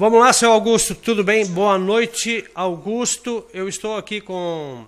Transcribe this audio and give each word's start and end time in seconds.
Vamos 0.00 0.20
lá, 0.20 0.32
seu 0.32 0.52
Augusto, 0.52 0.94
tudo 0.94 1.24
bem? 1.24 1.44
Boa 1.44 1.76
noite, 1.76 2.48
Augusto. 2.54 3.44
Eu 3.52 3.68
estou 3.68 3.96
aqui 3.96 4.20
com 4.20 4.86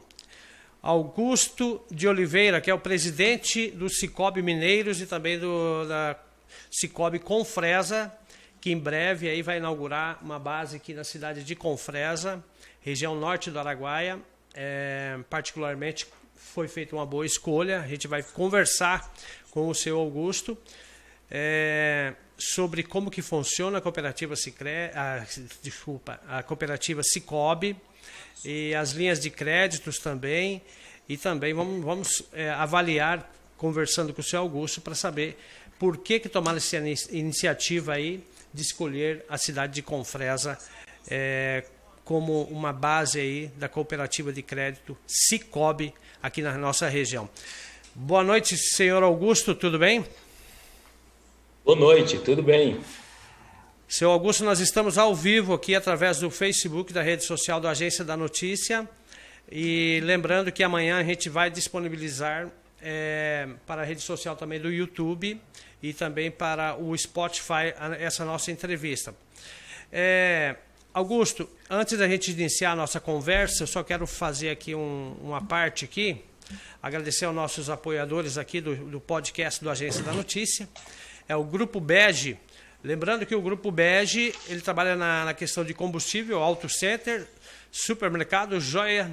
Augusto 0.80 1.84
de 1.90 2.06
Oliveira, 2.06 2.60
que 2.60 2.71
é 2.71 2.74
o 2.74 2.79
presidente 2.79 3.72
do 3.72 3.88
Cicobi 3.88 4.40
Mineiros 4.40 5.00
e 5.00 5.06
também 5.06 5.36
do 5.36 5.84
da 5.84 6.16
Cicobi 6.70 7.18
Confresa, 7.18 8.16
que 8.60 8.70
em 8.70 8.78
breve 8.78 9.28
aí 9.28 9.42
vai 9.42 9.56
inaugurar 9.56 10.16
uma 10.23 10.38
base 10.38 10.77
aqui 10.77 10.95
na 10.95 11.02
cidade 11.02 11.42
de 11.42 11.56
Confresa, 11.56 12.40
região 12.80 13.16
norte 13.16 13.50
do 13.50 13.58
Araguaia. 13.58 14.16
É, 14.54 15.18
particularmente 15.29 16.06
foi 16.36 16.68
feita 16.68 16.95
uma 16.95 17.04
boa 17.04 17.27
escolha. 17.27 17.80
A 17.80 17.88
gente 17.88 18.06
vai 18.06 18.22
conversar 18.22 19.12
com 19.50 19.68
o 19.68 19.74
seu 19.74 19.98
Augusto. 19.98 20.56
É, 21.29 22.14
sobre 22.41 22.82
como 22.82 23.11
que 23.11 23.22
funciona 23.22 23.79
a 23.79 23.80
cooperativa 23.80 24.34
Cicre, 24.34 24.90
a, 24.95 25.27
desculpa, 25.62 26.21
a 26.26 26.43
cooperativa 26.43 27.03
Cicobi 27.03 27.76
e 28.44 28.75
as 28.75 28.93
linhas 28.93 29.21
de 29.21 29.30
créditos 29.30 29.99
também 29.99 30.63
e 31.08 31.16
também 31.16 31.53
vamos, 31.53 31.85
vamos 31.85 32.22
é, 32.33 32.50
avaliar 32.50 33.30
conversando 33.56 34.14
com 34.14 34.20
o 34.20 34.25
senhor 34.25 34.42
Augusto 34.42 34.80
para 34.80 34.94
saber 34.94 35.36
por 35.78 35.98
que 35.98 36.19
que 36.19 36.28
tomaram 36.28 36.56
essa 36.56 36.77
iniciativa 37.11 37.94
aí 37.94 38.25
de 38.52 38.62
escolher 38.62 39.25
a 39.28 39.36
cidade 39.36 39.75
de 39.75 39.83
Confresa 39.83 40.58
é, 41.08 41.64
como 42.05 42.44
uma 42.44 42.72
base 42.72 43.20
aí 43.20 43.47
da 43.56 43.69
cooperativa 43.69 44.33
de 44.33 44.42
crédito 44.42 44.97
Cicobi 45.06 45.92
aqui 46.22 46.42
na 46.42 46.56
nossa 46.56 46.88
região. 46.88 47.28
Boa 47.94 48.25
noite, 48.25 48.56
senhor 48.56 49.02
Augusto, 49.02 49.55
tudo 49.55 49.78
bem? 49.78 50.05
Boa 51.62 51.78
noite, 51.78 52.19
tudo 52.19 52.42
bem? 52.42 52.81
Seu 53.87 54.11
Augusto, 54.11 54.42
nós 54.42 54.61
estamos 54.61 54.97
ao 54.97 55.14
vivo 55.14 55.53
aqui 55.53 55.75
através 55.75 56.19
do 56.19 56.31
Facebook 56.31 56.91
da 56.91 57.03
rede 57.03 57.23
social 57.23 57.61
da 57.61 57.70
Agência 57.70 58.02
da 58.02 58.17
Notícia. 58.17 58.89
E 59.52 60.00
lembrando 60.02 60.50
que 60.50 60.64
amanhã 60.64 60.98
a 60.98 61.05
gente 61.05 61.28
vai 61.28 61.50
disponibilizar 61.50 62.50
é, 62.80 63.47
para 63.67 63.83
a 63.83 63.84
rede 63.84 64.00
social 64.00 64.34
também 64.34 64.58
do 64.58 64.72
YouTube 64.72 65.39
e 65.83 65.92
também 65.92 66.30
para 66.30 66.77
o 66.77 66.97
Spotify 66.97 67.74
essa 67.98 68.24
nossa 68.24 68.50
entrevista. 68.50 69.14
É, 69.92 70.56
Augusto, 70.95 71.47
antes 71.69 71.98
da 71.98 72.08
gente 72.08 72.30
iniciar 72.30 72.72
a 72.72 72.77
nossa 72.77 72.98
conversa, 72.98 73.64
eu 73.64 73.67
só 73.67 73.84
quero 73.84 74.06
fazer 74.06 74.48
aqui 74.48 74.74
um, 74.74 75.14
uma 75.20 75.42
parte 75.42 75.84
aqui, 75.84 76.24
agradecer 76.83 77.27
aos 77.27 77.34
nossos 77.34 77.69
apoiadores 77.69 78.39
aqui 78.39 78.62
do, 78.62 78.74
do 78.74 78.98
podcast 78.98 79.62
do 79.62 79.69
Agência 79.69 80.02
da 80.02 80.12
Notícia 80.12 80.67
é 81.31 81.36
o 81.36 81.45
Grupo 81.45 81.78
Bege. 81.78 82.36
Lembrando 82.83 83.25
que 83.25 83.36
o 83.36 83.41
Grupo 83.41 83.70
Bege, 83.70 84.34
ele 84.48 84.61
trabalha 84.61 84.97
na, 84.97 85.27
na 85.27 85.33
questão 85.33 85.64
de 85.64 85.73
combustível, 85.73 86.42
auto 86.42 86.69
center, 86.69 87.25
supermercado, 87.70 88.59
joia, 88.59 89.09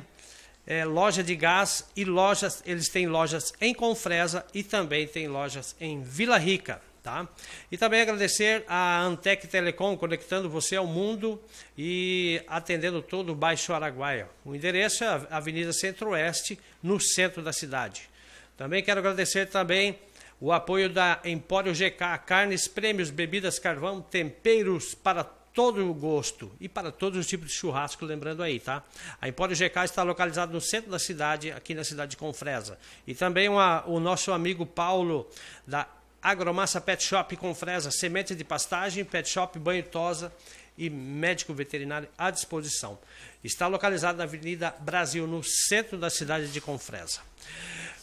é, 0.65 0.83
loja 0.83 1.23
de 1.23 1.35
gás 1.35 1.87
e 1.95 2.03
lojas, 2.03 2.63
eles 2.65 2.89
têm 2.89 3.05
lojas 3.05 3.53
em 3.61 3.71
Confresa 3.71 4.43
e 4.51 4.63
também 4.63 5.07
tem 5.07 5.27
lojas 5.27 5.75
em 5.79 6.01
Vila 6.01 6.39
Rica. 6.39 6.81
Tá? 7.03 7.27
E 7.71 7.77
também 7.77 8.01
agradecer 8.01 8.65
a 8.67 8.99
Antec 9.03 9.47
Telecom, 9.47 9.95
conectando 9.95 10.49
você 10.49 10.75
ao 10.75 10.87
mundo 10.87 11.39
e 11.77 12.41
atendendo 12.47 12.99
todo 12.99 13.31
o 13.31 13.35
Baixo 13.35 13.73
Araguaia. 13.73 14.27
O 14.43 14.55
endereço 14.55 15.03
é 15.03 15.21
Avenida 15.29 15.71
Centro-Oeste, 15.71 16.59
no 16.81 16.99
centro 16.99 17.43
da 17.43 17.53
cidade. 17.53 18.09
Também 18.57 18.81
quero 18.81 18.99
agradecer 18.99 19.45
também 19.45 19.99
o 20.39 20.51
apoio 20.51 20.89
da 20.89 21.19
Empório 21.25 21.73
GK, 21.73 22.17
carnes, 22.25 22.67
prêmios, 22.67 23.09
bebidas, 23.09 23.57
carvão, 23.57 24.01
temperos 24.01 24.93
para 24.93 25.23
todo 25.23 25.89
o 25.89 25.93
gosto 25.93 26.51
e 26.59 26.69
para 26.69 26.91
todos 26.91 27.19
os 27.19 27.25
tipos 27.25 27.47
de 27.47 27.53
churrasco, 27.53 28.05
lembrando 28.05 28.43
aí, 28.43 28.59
tá? 28.59 28.83
A 29.19 29.27
Empório 29.27 29.55
GK 29.55 29.85
está 29.85 30.03
localizado 30.03 30.53
no 30.53 30.61
centro 30.61 30.91
da 30.91 30.99
cidade, 30.99 31.51
aqui 31.51 31.73
na 31.73 31.83
cidade 31.83 32.11
de 32.11 32.17
Confresa. 32.17 32.77
E 33.07 33.15
também 33.15 33.49
uma, 33.49 33.83
o 33.87 33.99
nosso 33.99 34.31
amigo 34.31 34.67
Paulo, 34.67 35.27
da 35.65 35.87
Agromassa 36.21 36.79
Pet 36.79 37.03
Shop 37.03 37.35
Confresa, 37.37 37.89
semente 37.89 38.35
de 38.35 38.43
pastagem, 38.43 39.03
pet 39.03 39.27
shop, 39.27 39.57
banho 39.57 39.81
tosa 39.81 40.31
e 40.77 40.91
médico 40.91 41.55
veterinário 41.55 42.07
à 42.15 42.29
disposição. 42.29 42.99
Está 43.43 43.65
localizado 43.65 44.19
na 44.19 44.25
Avenida 44.25 44.75
Brasil, 44.79 45.25
no 45.25 45.43
centro 45.43 45.97
da 45.97 46.11
cidade 46.11 46.49
de 46.49 46.61
Confresa. 46.61 47.21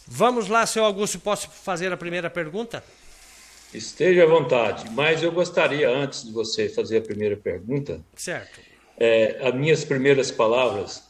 Vamos 0.06 0.48
lá, 0.48 0.66
seu 0.66 0.84
Augusto, 0.84 1.18
posso 1.18 1.48
fazer 1.50 1.92
a 1.92 1.96
primeira 1.96 2.28
pergunta? 2.28 2.84
Esteja 3.72 4.24
à 4.24 4.26
vontade, 4.26 4.88
mas 4.90 5.22
eu 5.22 5.32
gostaria, 5.32 5.88
antes 5.88 6.24
de 6.24 6.32
você 6.32 6.68
fazer 6.68 6.98
a 6.98 7.02
primeira 7.02 7.36
pergunta, 7.36 8.00
certo. 8.14 8.60
É, 8.96 9.38
as 9.42 9.54
minhas 9.54 9.84
primeiras 9.84 10.30
palavras 10.30 11.02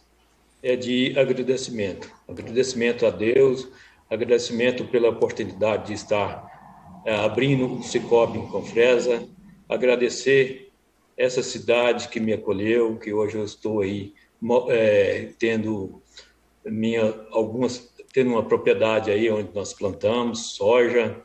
é 0.63 0.75
de 0.75 1.19
agradecimento. 1.19 2.11
Agradecimento 2.27 3.05
a 3.05 3.11
Deus, 3.11 3.69
agradecimento 4.09 4.85
pela 4.87 5.11
oportunidade 5.11 5.89
de 5.89 5.93
estar 5.93 7.03
é, 7.05 7.15
abrindo 7.15 7.81
o 7.81 7.83
Cicobi 7.83 8.39
em 8.39 8.47
Confresa, 8.47 9.29
agradecer 9.69 10.73
essa 11.17 11.43
cidade 11.43 12.09
que 12.09 12.19
me 12.19 12.33
acolheu, 12.33 12.97
que 12.97 13.13
hoje 13.13 13.37
eu 13.37 13.45
estou 13.45 13.81
aí 13.81 14.15
é, 14.71 15.29
tendo 15.39 16.03
minha, 16.65 17.15
algumas 17.31 17.94
tendo 18.15 18.31
uma 18.31 18.45
propriedade 18.45 19.11
aí 19.11 19.29
onde 19.29 19.53
nós 19.53 19.75
plantamos 19.75 20.55
soja. 20.55 21.21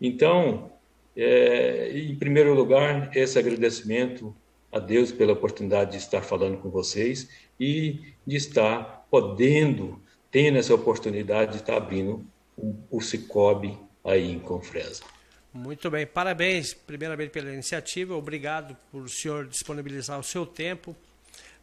Então, 0.00 0.72
é, 1.16 1.92
em 1.94 2.16
primeiro 2.16 2.52
lugar, 2.52 3.16
esse 3.16 3.38
agradecimento 3.38 4.34
a 4.72 4.80
Deus 4.80 5.12
pela 5.12 5.32
oportunidade 5.32 5.92
de 5.92 5.98
estar 5.98 6.22
falando 6.22 6.58
com 6.58 6.68
vocês 6.68 7.30
e 7.58 8.00
de 8.26 8.36
estar 8.36 9.06
podendo, 9.08 10.02
tendo 10.28 10.58
essa 10.58 10.74
oportunidade 10.74 11.52
de 11.52 11.58
estar 11.58 11.76
abrindo 11.76 12.26
o, 12.58 12.74
o 12.90 13.00
Cicobi 13.00 13.78
aí 14.04 14.32
em 14.32 14.40
Confresa. 14.40 15.04
Muito 15.52 15.88
bem, 15.88 16.04
parabéns 16.04 16.74
primeiramente 16.74 17.30
pela 17.30 17.52
iniciativa, 17.52 18.16
obrigado 18.16 18.76
por 18.90 19.02
o 19.02 19.08
senhor 19.08 19.46
disponibilizar 19.46 20.18
o 20.18 20.24
seu 20.24 20.44
tempo 20.44 20.96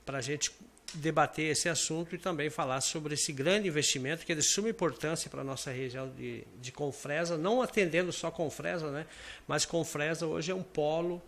para 0.05 0.19
a 0.19 0.21
gente 0.21 0.49
debater 0.93 1.51
esse 1.51 1.69
assunto 1.69 2.15
e 2.15 2.17
também 2.17 2.49
falar 2.49 2.81
sobre 2.81 3.13
esse 3.13 3.31
grande 3.31 3.67
investimento 3.67 4.25
que 4.25 4.31
é 4.31 4.35
de 4.35 4.41
suma 4.41 4.69
importância 4.69 5.29
para 5.29 5.41
a 5.41 5.43
nossa 5.43 5.71
região 5.71 6.09
de, 6.09 6.43
de 6.61 6.71
Confresa, 6.71 7.37
não 7.37 7.61
atendendo 7.61 8.11
só 8.11 8.31
Confresa, 8.31 8.91
né? 8.91 9.05
mas 9.47 9.65
Confresa 9.65 10.25
hoje 10.25 10.51
é 10.51 10.55
um 10.55 10.63
polo 10.63 11.21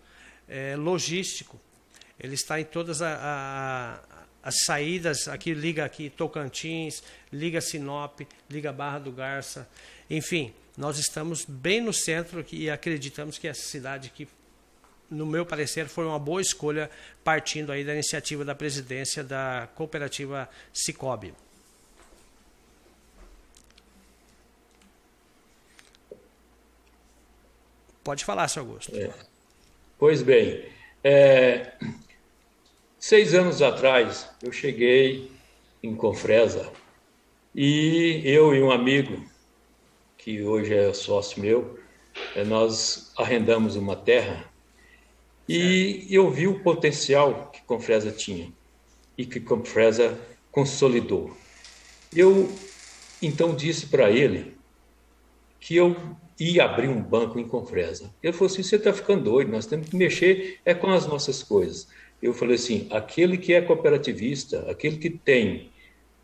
é, 0.48 0.76
logístico. 0.76 1.60
Ele 2.20 2.36
está 2.36 2.60
em 2.60 2.66
todas 2.66 3.02
a, 3.02 3.18
a, 3.22 4.24
as 4.42 4.64
saídas, 4.66 5.28
aqui 5.28 5.54
liga 5.54 5.84
aqui 5.86 6.10
Tocantins, 6.10 7.04
liga 7.32 7.60
Sinop, 7.62 8.22
liga 8.50 8.72
Barra 8.72 9.00
do 9.00 9.12
Garça, 9.12 9.68
enfim, 10.10 10.54
nós 10.78 10.98
estamos 10.98 11.46
bem 11.46 11.82
no 11.82 11.94
centro 11.94 12.46
e 12.52 12.70
acreditamos 12.70 13.38
que 13.38 13.48
essa 13.48 13.64
cidade 13.64 14.10
que 14.10 14.28
no 15.14 15.26
meu 15.26 15.46
parecer, 15.46 15.88
foi 15.88 16.06
uma 16.06 16.20
boa 16.20 16.42
escolha 16.42 16.90
partindo 17.24 17.72
aí 17.72 17.84
da 17.84 17.94
iniciativa 17.94 18.44
da 18.44 18.56
presidência 18.56 19.24
da 19.24 19.70
cooperativa 19.76 20.50
Cicobi. 20.74 21.34
Pode 28.04 28.26
falar, 28.26 28.48
seu 28.50 28.64
Augusto. 28.64 28.94
É. 28.96 29.14
Pois 29.98 30.22
bem, 30.22 30.66
é, 31.04 31.72
seis 33.00 33.34
anos 33.34 33.62
atrás 33.62 34.30
eu 34.42 34.52
cheguei 34.52 35.32
em 35.82 35.96
Confresa 35.96 36.70
e 37.56 38.22
eu 38.26 38.54
e 38.54 38.62
um 38.62 38.72
amigo, 38.72 39.24
que 40.18 40.42
hoje 40.44 40.74
é 40.74 40.92
sócio 40.94 41.42
meu, 41.42 41.80
é, 42.36 42.44
nós 42.44 43.14
arrendamos 43.18 43.76
uma 43.76 43.96
terra 43.96 44.53
e 45.48 46.08
eu 46.10 46.30
vi 46.30 46.48
o 46.48 46.60
potencial 46.60 47.50
que 47.52 47.62
Confresa 47.64 48.12
tinha 48.12 48.52
e 49.18 49.26
que 49.26 49.40
Confresa 49.40 50.18
consolidou. 50.52 51.36
Eu 52.16 52.50
então 53.22 53.56
disse 53.56 53.88
para 53.88 54.10
ele 54.10 54.56
que 55.60 55.76
eu 55.76 55.96
ia 56.40 56.66
abrir 56.66 56.90
um 56.90 57.02
banco 57.02 57.40
em 57.40 57.48
Confresa. 57.48 58.14
Ele 58.22 58.34
falou 58.34 58.52
assim: 58.52 58.64
você 58.64 58.76
está 58.76 58.94
ficando 58.94 59.24
doido, 59.24 59.52
nós 59.52 59.66
temos 59.66 59.90
que 59.90 59.96
mexer 59.96 60.60
é 60.66 60.74
com 60.74 60.88
as 60.88 61.08
nossas 61.08 61.44
coisas. 61.44 61.88
Eu 62.22 62.34
falei 62.34 62.56
assim: 62.56 62.88
aquele 62.90 63.38
que 63.38 63.54
é 63.54 63.62
cooperativista, 63.62 64.70
aquele 64.70 64.98
que 64.98 65.10
tem 65.10 65.72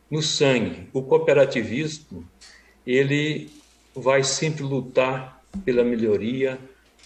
no 0.09 0.21
sangue 0.21 0.87
o 0.93 1.03
cooperativismo, 1.03 2.27
ele 2.85 3.49
vai 3.95 4.23
sempre 4.23 4.63
lutar 4.63 5.43
pela 5.65 5.83
melhoria 5.83 6.59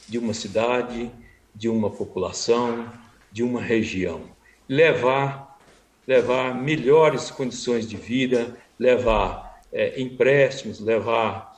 de 0.07 0.17
uma 0.17 0.33
cidade, 0.33 1.09
de 1.55 1.69
uma 1.69 1.89
população, 1.89 2.91
de 3.31 3.43
uma 3.43 3.61
região. 3.61 4.21
Levar, 4.67 5.59
levar 6.07 6.55
melhores 6.55 7.29
condições 7.29 7.87
de 7.87 7.97
vida, 7.97 8.57
levar 8.79 9.61
é, 9.71 9.99
empréstimos, 9.99 10.79
levar 10.79 11.53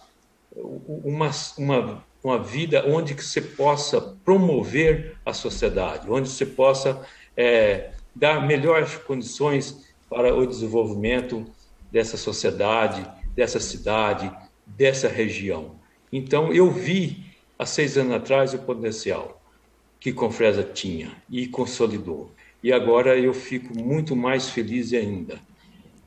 uma, 0.56 1.31
uma, 1.57 2.03
uma 2.24 2.39
vida 2.39 2.86
onde 2.88 3.13
que 3.13 3.24
você 3.24 3.42
possa 3.42 4.01
promover 4.24 5.18
a 5.25 5.33
sociedade, 5.33 6.09
onde 6.09 6.30
você 6.30 6.45
possa 6.45 7.06
é, 7.36 7.92
dar 8.15 8.45
melhores 8.45 8.95
condições 8.95 9.86
para 10.09 10.33
o 10.33 10.45
desenvolvimento 10.45 11.45
dessa 11.92 12.18
sociedade, 12.18 13.06
dessa 13.36 13.59
cidade, 13.59 14.31
dessa 14.65 15.07
região. 15.07 15.75
Então, 16.12 16.53
eu 16.53 16.71
vi 16.71 17.25
há 17.59 17.65
seis 17.65 17.97
anos 17.97 18.13
atrás 18.13 18.53
o 18.53 18.59
potencial 18.59 19.35
que 20.06 20.13
Confresa 20.13 20.62
tinha 20.62 21.12
e 21.28 21.48
consolidou. 21.48 22.30
E 22.62 22.72
agora 22.72 23.18
eu 23.18 23.34
fico 23.34 23.75
muito 23.75 24.16
mais 24.16 24.52
feliz 24.52 24.94
ainda 24.94 25.42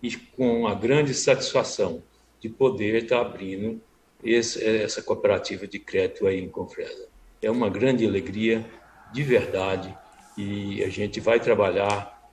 e 0.01 0.15
com 0.15 0.69
a 0.69 0.75
grande 0.77 1.13
satisfação 1.13 2.01
de 2.41 2.49
poder 2.49 3.03
estar 3.03 3.21
abrindo 3.21 3.81
esse, 4.23 4.65
essa 4.65 5.03
cooperativa 5.03 5.67
de 5.67 5.81
crédito 5.81 6.29
aí 6.29 6.39
em 6.39 6.49
Confresa. 6.49 7.09
É 7.43 7.51
uma 7.51 7.69
grande 7.69 8.07
alegria, 8.07 8.65
de 9.13 9.25
verdade, 9.25 9.93
e 10.37 10.81
a 10.85 10.89
gente 10.89 11.19
vai 11.19 11.41
trabalhar, 11.41 12.31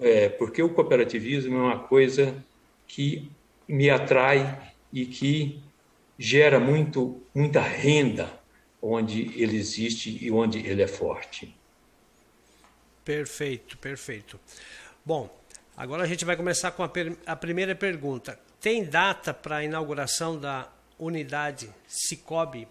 é, 0.00 0.28
porque 0.30 0.60
o 0.60 0.70
cooperativismo 0.70 1.54
é 1.54 1.60
uma 1.60 1.78
coisa 1.78 2.34
que 2.88 3.30
me 3.68 3.88
atrai 3.88 4.72
e 4.92 5.06
que 5.06 5.60
gera 6.18 6.58
muito, 6.58 7.22
muita 7.32 7.60
renda 7.60 8.39
onde 8.82 9.40
ele 9.40 9.56
existe 9.56 10.18
e 10.24 10.30
onde 10.30 10.58
ele 10.58 10.82
é 10.82 10.86
forte. 10.88 11.54
Perfeito, 13.04 13.76
perfeito. 13.78 14.38
Bom, 15.04 15.28
agora 15.76 16.04
a 16.04 16.06
gente 16.06 16.24
vai 16.24 16.36
começar 16.36 16.70
com 16.70 16.82
a, 16.82 16.90
a 17.26 17.36
primeira 17.36 17.74
pergunta. 17.74 18.38
Tem 18.60 18.84
data 18.84 19.32
para 19.32 19.56
a 19.56 19.64
inauguração 19.64 20.38
da 20.38 20.70
unidade 20.98 21.70
Cicobi 21.86 22.68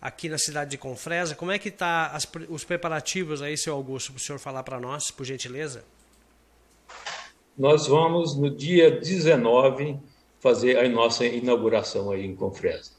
aqui 0.00 0.28
na 0.28 0.38
cidade 0.38 0.70
de 0.70 0.78
Confresa? 0.78 1.34
Como 1.34 1.52
é 1.52 1.58
que 1.58 1.68
está 1.68 2.16
os 2.48 2.64
preparativos 2.64 3.42
aí, 3.42 3.56
seu 3.56 3.74
Augusto, 3.74 4.12
para 4.12 4.20
o 4.20 4.22
senhor 4.22 4.38
falar 4.38 4.62
para 4.62 4.80
nós, 4.80 5.10
por 5.10 5.24
gentileza? 5.26 5.84
Nós 7.58 7.86
vamos, 7.86 8.36
no 8.36 8.50
dia 8.50 8.90
19, 8.90 9.98
fazer 10.38 10.78
a 10.78 10.88
nossa 10.88 11.26
inauguração 11.26 12.10
aí 12.10 12.24
em 12.24 12.34
Confresa. 12.34 12.92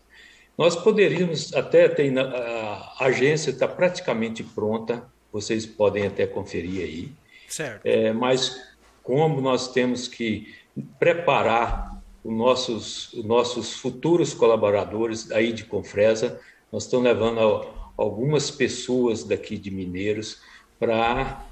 Nós 0.62 0.76
poderíamos 0.76 1.56
até 1.56 1.90
ter, 1.90 2.14
a 2.20 3.06
agência 3.06 3.50
está 3.50 3.68
praticamente 3.68 4.44
pronta, 4.44 5.04
vocês 5.34 5.66
podem 5.66 6.06
até 6.06 6.28
conferir 6.28 6.84
aí. 6.84 7.12
Certo. 7.48 7.84
É, 7.84 8.14
mas 8.14 8.62
como 9.02 9.42
nós 9.42 9.72
temos 9.72 10.08
que 10.08 10.54
preparar 11.00 12.00
os 12.24 12.32
nossos, 12.32 13.12
os 13.14 13.26
nossos 13.26 13.74
futuros 13.74 14.36
colaboradores 14.36 15.32
aí 15.32 15.52
de 15.52 15.64
Confresa. 15.64 16.40
Nós 16.72 16.84
estamos 16.84 17.06
levando 17.06 17.66
algumas 17.98 18.52
pessoas 18.52 19.24
daqui 19.24 19.58
de 19.58 19.72
Mineiros 19.72 20.44
para 20.80 21.44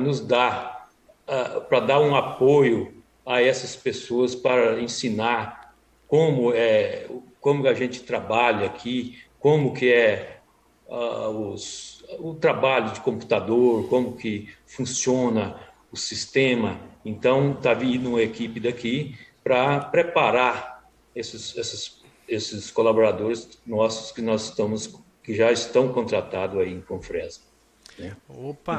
nos 0.00 0.20
dar, 0.20 0.88
para 1.68 1.80
dar 1.80 1.98
um 1.98 2.14
apoio 2.14 3.02
a 3.26 3.42
essas 3.42 3.74
pessoas 3.74 4.36
para 4.36 4.80
ensinar 4.80 5.74
como 6.06 6.52
é 6.54 7.08
como 7.40 7.66
a 7.66 7.74
gente 7.74 8.02
trabalha 8.02 8.66
aqui, 8.66 9.18
como 9.38 9.72
que 9.72 9.92
é 9.92 10.40
uh, 10.88 11.52
os, 11.52 12.04
o 12.18 12.34
trabalho 12.34 12.92
de 12.92 13.00
computador, 13.00 13.88
como 13.88 14.16
que 14.16 14.48
funciona 14.66 15.60
o 15.92 15.96
sistema. 15.96 16.80
Então, 17.04 17.52
está 17.52 17.74
vindo 17.74 18.10
uma 18.10 18.22
equipe 18.22 18.60
daqui 18.60 19.16
para 19.42 19.80
preparar 19.80 20.90
esses, 21.14 21.56
esses, 21.56 22.02
esses 22.28 22.70
colaboradores 22.70 23.58
nossos 23.66 24.12
que 24.12 24.20
nós 24.20 24.44
estamos 24.46 24.98
que 25.22 25.34
já 25.34 25.52
estão 25.52 25.92
contratados 25.92 26.58
aí 26.58 26.72
em 26.72 26.80
Confresa. 26.80 27.40
Né? 27.98 28.16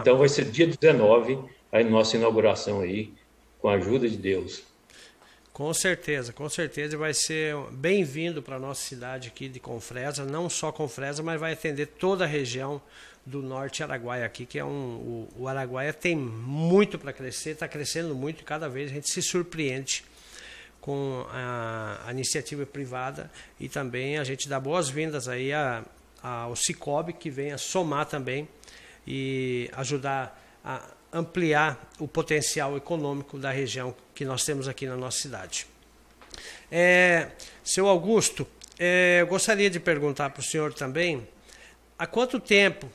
Então 0.02 0.18
vai 0.18 0.28
ser 0.28 0.46
dia 0.46 0.66
19 0.66 1.38
a 1.72 1.84
nossa 1.84 2.18
inauguração 2.18 2.82
aí, 2.82 3.14
com 3.60 3.68
a 3.68 3.74
ajuda 3.74 4.10
de 4.10 4.18
Deus. 4.18 4.64
Com 5.60 5.74
certeza, 5.74 6.32
com 6.32 6.48
certeza 6.48 6.98
vai 6.98 7.14
ser 7.14 7.54
bem-vindo 7.74 8.42
para 8.42 8.56
a 8.56 8.60
nossa 8.60 8.82
cidade 8.82 9.28
aqui 9.28 9.50
de 9.50 9.60
Confresa, 9.60 10.24
não 10.24 10.50
só 10.50 10.72
Confresa, 10.72 11.22
mas 11.22 11.38
vai 11.38 11.52
atender 11.52 11.86
toda 11.86 12.24
a 12.24 12.28
região 12.28 12.82
do 13.26 13.42
Norte 13.42 13.84
Araguaia 13.84 14.26
aqui, 14.26 14.46
que 14.46 14.58
é 14.58 14.64
um. 14.64 14.70
O, 14.70 15.30
o 15.40 15.48
Araguaia 15.50 15.92
tem 15.92 16.16
muito 16.16 16.98
para 16.98 17.12
crescer, 17.12 17.50
está 17.50 17.68
crescendo 17.68 18.16
muito 18.16 18.40
e 18.40 18.46
cada 18.46 18.70
vez 18.70 18.90
a 18.90 18.94
gente 18.94 19.12
se 19.12 19.22
surpreende 19.22 20.06
com 20.80 21.28
a, 21.30 22.04
a, 22.06 22.12
iniciativa 22.14 22.66
privada 22.66 23.30
e 23.60 23.68
também 23.68 24.18
a 24.18 24.24
gente 24.24 24.48
dá 24.48 24.62
boas-vindas 24.62 25.28
aí 25.28 25.52
a, 25.52 25.84
a, 26.24 26.44
ao 26.44 26.56
Cicobi, 26.56 27.12
que 27.12 27.30
venha 27.30 27.58
somar 27.58 28.06
também 28.06 28.48
e 29.06 29.70
ajudar 29.74 30.42
a 30.64 30.99
ampliar 31.12 31.90
o 32.00 32.08
potencial 32.08 32.78
econômico 32.78 33.38
da 33.38 33.52
região 33.52 33.96
que 34.14 34.24
nós 34.26 34.44
temos 34.44 34.68
aqui 34.68 34.86
na 34.86 34.96
nossa 34.96 35.20
cidade. 35.20 35.66
É, 36.72 37.30
seu 37.64 37.88
Augusto, 37.88 38.48
é, 38.78 39.20
eu 39.22 39.28
gostaria 39.28 39.70
de 39.70 39.80
perguntar 39.80 40.30
para 40.30 40.40
o 40.40 40.44
senhor 40.44 40.74
também, 40.74 41.28
há 41.98 42.06
quanto 42.06 42.40
tempo 42.40 42.90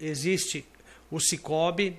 existe 0.00 0.64
o 1.10 1.20
Cicobi 1.20 1.98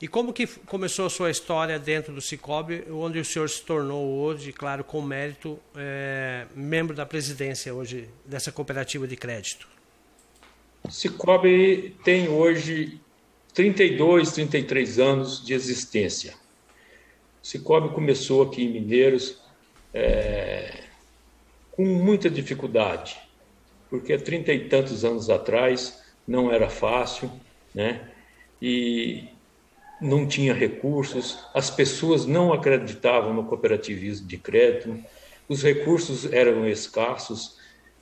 e 0.00 0.06
como 0.06 0.32
que 0.32 0.46
começou 0.46 1.06
a 1.06 1.10
sua 1.10 1.30
história 1.30 1.78
dentro 1.78 2.12
do 2.12 2.20
Cicobi, 2.20 2.84
onde 2.90 3.18
o 3.18 3.24
senhor 3.24 3.48
se 3.48 3.62
tornou 3.62 4.18
hoje, 4.18 4.52
claro, 4.52 4.84
com 4.84 5.00
mérito, 5.00 5.58
é, 5.74 6.46
membro 6.54 6.94
da 6.94 7.06
presidência 7.06 7.74
hoje 7.74 8.08
dessa 8.24 8.52
cooperativa 8.52 9.06
de 9.06 9.16
crédito? 9.16 9.66
Cicobi 10.88 11.96
tem 12.04 12.28
hoje 12.28 13.00
32, 13.56 14.32
33 14.32 14.98
anos 14.98 15.42
de 15.42 15.54
existência. 15.54 16.34
O 17.42 17.46
Cicobi 17.46 17.88
começou 17.94 18.42
aqui 18.42 18.62
em 18.62 18.70
Mineiros 18.70 19.40
é, 19.94 20.82
com 21.72 21.86
muita 21.86 22.28
dificuldade, 22.28 23.16
porque 23.88 24.12
há 24.12 24.18
trinta 24.18 24.52
e 24.52 24.68
tantos 24.68 25.06
anos 25.06 25.30
atrás 25.30 26.02
não 26.28 26.52
era 26.52 26.68
fácil, 26.68 27.32
né? 27.74 28.10
E 28.60 29.24
não 30.02 30.28
tinha 30.28 30.52
recursos, 30.52 31.38
as 31.54 31.70
pessoas 31.70 32.26
não 32.26 32.52
acreditavam 32.52 33.32
no 33.32 33.44
cooperativismo 33.44 34.28
de 34.28 34.36
crédito, 34.36 35.02
os 35.48 35.62
recursos 35.62 36.30
eram 36.30 36.68
escassos, 36.68 37.56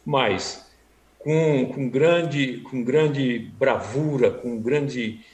mas 0.05 0.69
com, 1.17 1.67
com, 1.73 1.89
grande, 1.89 2.59
com 2.69 2.83
grande 2.83 3.39
bravura, 3.57 4.33
com 4.33 4.61
grande 4.61 5.25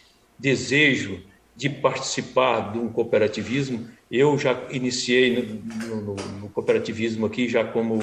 desejo 0.41 1.21
de 1.55 1.69
participar 1.69 2.73
de 2.73 2.79
um 2.79 2.89
cooperativismo, 2.89 3.87
eu 4.11 4.37
já 4.39 4.67
iniciei 4.71 5.61
no, 5.87 5.97
no, 5.97 6.15
no 6.15 6.49
cooperativismo 6.49 7.27
aqui 7.27 7.49
já 7.49 7.63
como 7.63 8.01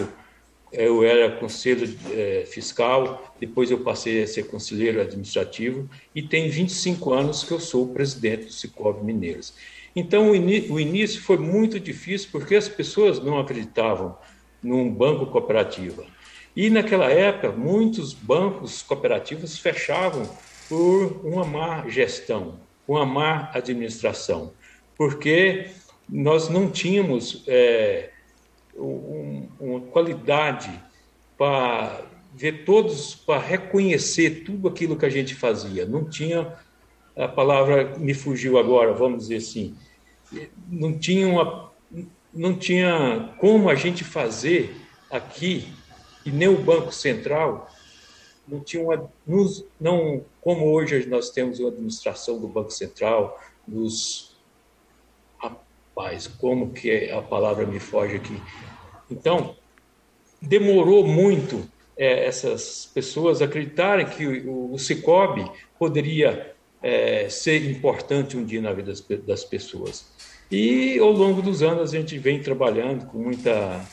eu 0.72 1.04
era 1.04 1.32
conselho 1.32 1.98
é, 2.12 2.44
fiscal, 2.46 3.34
depois 3.40 3.72
eu 3.72 3.80
passei 3.80 4.22
a 4.22 4.28
ser 4.28 4.44
conselheiro 4.44 5.02
administrativo 5.02 5.90
e 6.14 6.22
tem 6.22 6.50
25 6.50 7.14
anos 7.14 7.44
que 7.44 7.52
eu 7.52 7.60
sou 7.60 7.88
presidente 7.88 8.46
do 8.46 8.52
Cicobi 8.52 9.04
Mineiros. 9.04 9.54
Então 9.96 10.30
o, 10.30 10.32
o 10.32 10.80
início 10.80 11.22
foi 11.22 11.38
muito 11.38 11.80
difícil 11.80 12.30
porque 12.32 12.56
as 12.56 12.70
pessoas 12.70 13.20
não 13.20 13.40
acreditavam 13.40 14.16
num 14.62 14.90
banco 14.92 15.26
cooperativo. 15.28 16.06
E 16.56 16.70
naquela 16.70 17.10
época 17.10 17.52
muitos 17.52 18.14
bancos 18.14 18.84
cooperativos 18.84 19.58
fechavam 19.58 20.30
por 20.68 21.22
uma 21.24 21.46
má 21.46 21.88
gestão, 21.88 22.60
uma 22.88 23.06
má 23.06 23.52
administração, 23.54 24.54
porque 24.98 25.68
nós 26.10 26.50
não 26.50 26.70
tínhamos 26.70 27.44
é, 27.48 28.10
um, 28.76 29.48
uma 29.60 29.82
qualidade 29.82 30.72
para 31.38 32.02
ver 32.34 32.66
todos, 32.66 33.16
para 33.16 33.40
reconhecer 33.40 34.44
tudo 34.44 34.68
aquilo 34.68 34.96
que 34.96 35.06
a 35.06 35.10
gente 35.10 35.34
fazia. 35.36 35.86
Não 35.86 36.06
tinha, 36.06 36.54
a 37.16 37.28
palavra 37.28 37.98
me 37.98 38.14
fugiu 38.14 38.58
agora, 38.58 38.94
vamos 38.94 39.24
dizer 39.24 39.38
assim, 39.38 39.76
não 40.70 40.98
tinha, 40.98 41.28
uma, 41.28 41.72
não 42.34 42.56
tinha 42.56 43.34
como 43.40 43.70
a 43.70 43.76
gente 43.76 44.04
fazer 44.04 44.76
aqui, 45.10 45.74
e 46.26 46.32
nem 46.32 46.48
o 46.48 46.62
Banco 46.62 46.92
Central, 46.92 47.70
não 48.48 48.62
tinha 48.62 48.84
uma, 48.84 49.10
não, 49.80 50.24
como 50.42 50.72
hoje 50.72 51.08
nós 51.08 51.30
temos 51.30 51.60
a 51.60 51.68
administração 51.68 52.40
do 52.40 52.48
Banco 52.48 52.72
Central, 52.72 53.40
dos 53.68 54.36
rapaz, 55.38 56.28
como 56.28 56.72
que 56.72 57.10
a 57.12 57.22
palavra 57.22 57.66
me 57.66 57.80
foge 57.80 58.16
aqui, 58.16 58.42
então, 59.10 59.56
demorou 60.42 61.06
muito 61.06 61.68
é, 61.98 62.26
essas 62.26 62.90
pessoas 62.94 63.42
acreditarem 63.42 64.06
que 64.06 64.26
o, 64.26 64.74
o 64.74 64.80
Cicobi 64.80 65.50
poderia 65.80 66.56
é, 66.82 67.28
ser 67.30 67.70
importante 67.70 68.38
um 68.38 68.44
dia 68.44 68.62
na 68.62 68.72
vida 68.74 68.92
das, 68.92 69.02
das, 69.26 69.44
pessoas. 69.44 70.06
E 70.52 71.00
ao 71.00 71.12
longo 71.12 71.42
dos 71.42 71.64
anos 71.64 71.94
a 71.94 71.98
gente 71.98 72.18
vem 72.18 72.42
trabalhando 72.42 73.06
com 73.08 73.18
muita 73.18 73.86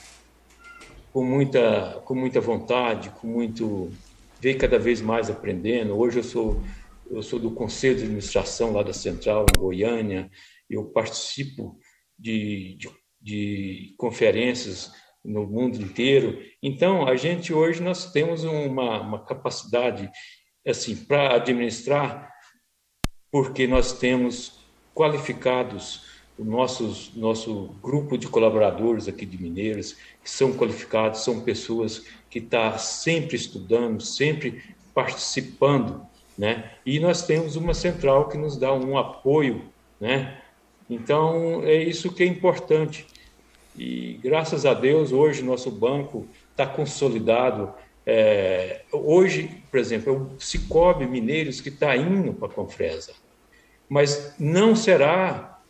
com 1.12 1.24
muita, 1.24 2.02
com 2.04 2.14
muita 2.14 2.40
vontade, 2.40 3.08
com 3.10 3.28
muito 3.28 3.88
veio 4.44 4.58
cada 4.58 4.78
vez 4.78 5.00
mais 5.00 5.30
aprendendo. 5.30 5.96
Hoje 5.96 6.18
eu 6.18 6.22
sou 6.22 6.62
eu 7.10 7.22
sou 7.22 7.38
do 7.38 7.50
conselho 7.50 7.96
de 7.96 8.04
administração 8.04 8.72
lá 8.72 8.82
da 8.82 8.92
Central 8.92 9.46
em 9.48 9.58
Goiânia. 9.58 10.30
Eu 10.68 10.84
participo 10.84 11.78
de, 12.18 12.76
de, 12.76 12.90
de 13.20 13.94
conferências 13.96 14.92
no 15.24 15.46
mundo 15.46 15.80
inteiro. 15.80 16.42
Então 16.62 17.08
a 17.08 17.16
gente 17.16 17.54
hoje 17.54 17.82
nós 17.82 18.12
temos 18.12 18.44
uma, 18.44 19.00
uma 19.00 19.24
capacidade 19.24 20.10
assim 20.66 20.94
para 20.94 21.36
administrar 21.36 22.30
porque 23.30 23.66
nós 23.66 23.98
temos 23.98 24.60
qualificados 24.94 26.14
o 26.36 26.44
nosso, 26.44 27.12
nosso 27.16 27.74
grupo 27.80 28.18
de 28.18 28.28
colaboradores 28.28 29.08
aqui 29.08 29.24
de 29.24 29.40
Mineiros, 29.40 29.96
que 30.22 30.28
são 30.28 30.52
qualificados, 30.52 31.20
são 31.20 31.40
pessoas 31.40 32.04
que 32.34 32.40
estão 32.40 32.72
tá 32.72 32.78
sempre 32.78 33.36
estudando, 33.36 34.02
sempre 34.02 34.60
participando, 34.92 36.04
né? 36.36 36.72
E 36.84 36.98
nós 36.98 37.24
temos 37.24 37.54
uma 37.54 37.72
central 37.72 38.28
que 38.28 38.36
nos 38.36 38.56
dá 38.56 38.74
um 38.74 38.98
apoio, 38.98 39.62
né? 40.00 40.40
Então, 40.90 41.62
é 41.62 41.76
isso 41.76 42.12
que 42.12 42.24
é 42.24 42.26
importante. 42.26 43.06
E 43.78 44.18
graças 44.20 44.66
a 44.66 44.74
Deus, 44.74 45.12
hoje 45.12 45.44
nosso 45.44 45.70
banco 45.70 46.26
está 46.50 46.66
consolidado. 46.66 47.72
É, 48.04 48.82
hoje, 48.90 49.62
por 49.70 49.78
exemplo, 49.78 50.12
é 50.12 50.16
o 50.16 50.40
Cicobi 50.40 51.06
Mineiros 51.06 51.60
que 51.60 51.68
está 51.68 51.96
indo 51.96 52.34
para 52.34 52.48
a 52.48 52.50
Confresa. 52.50 53.12
Mas 53.88 54.34
não 54.40 54.74
será 54.74 55.60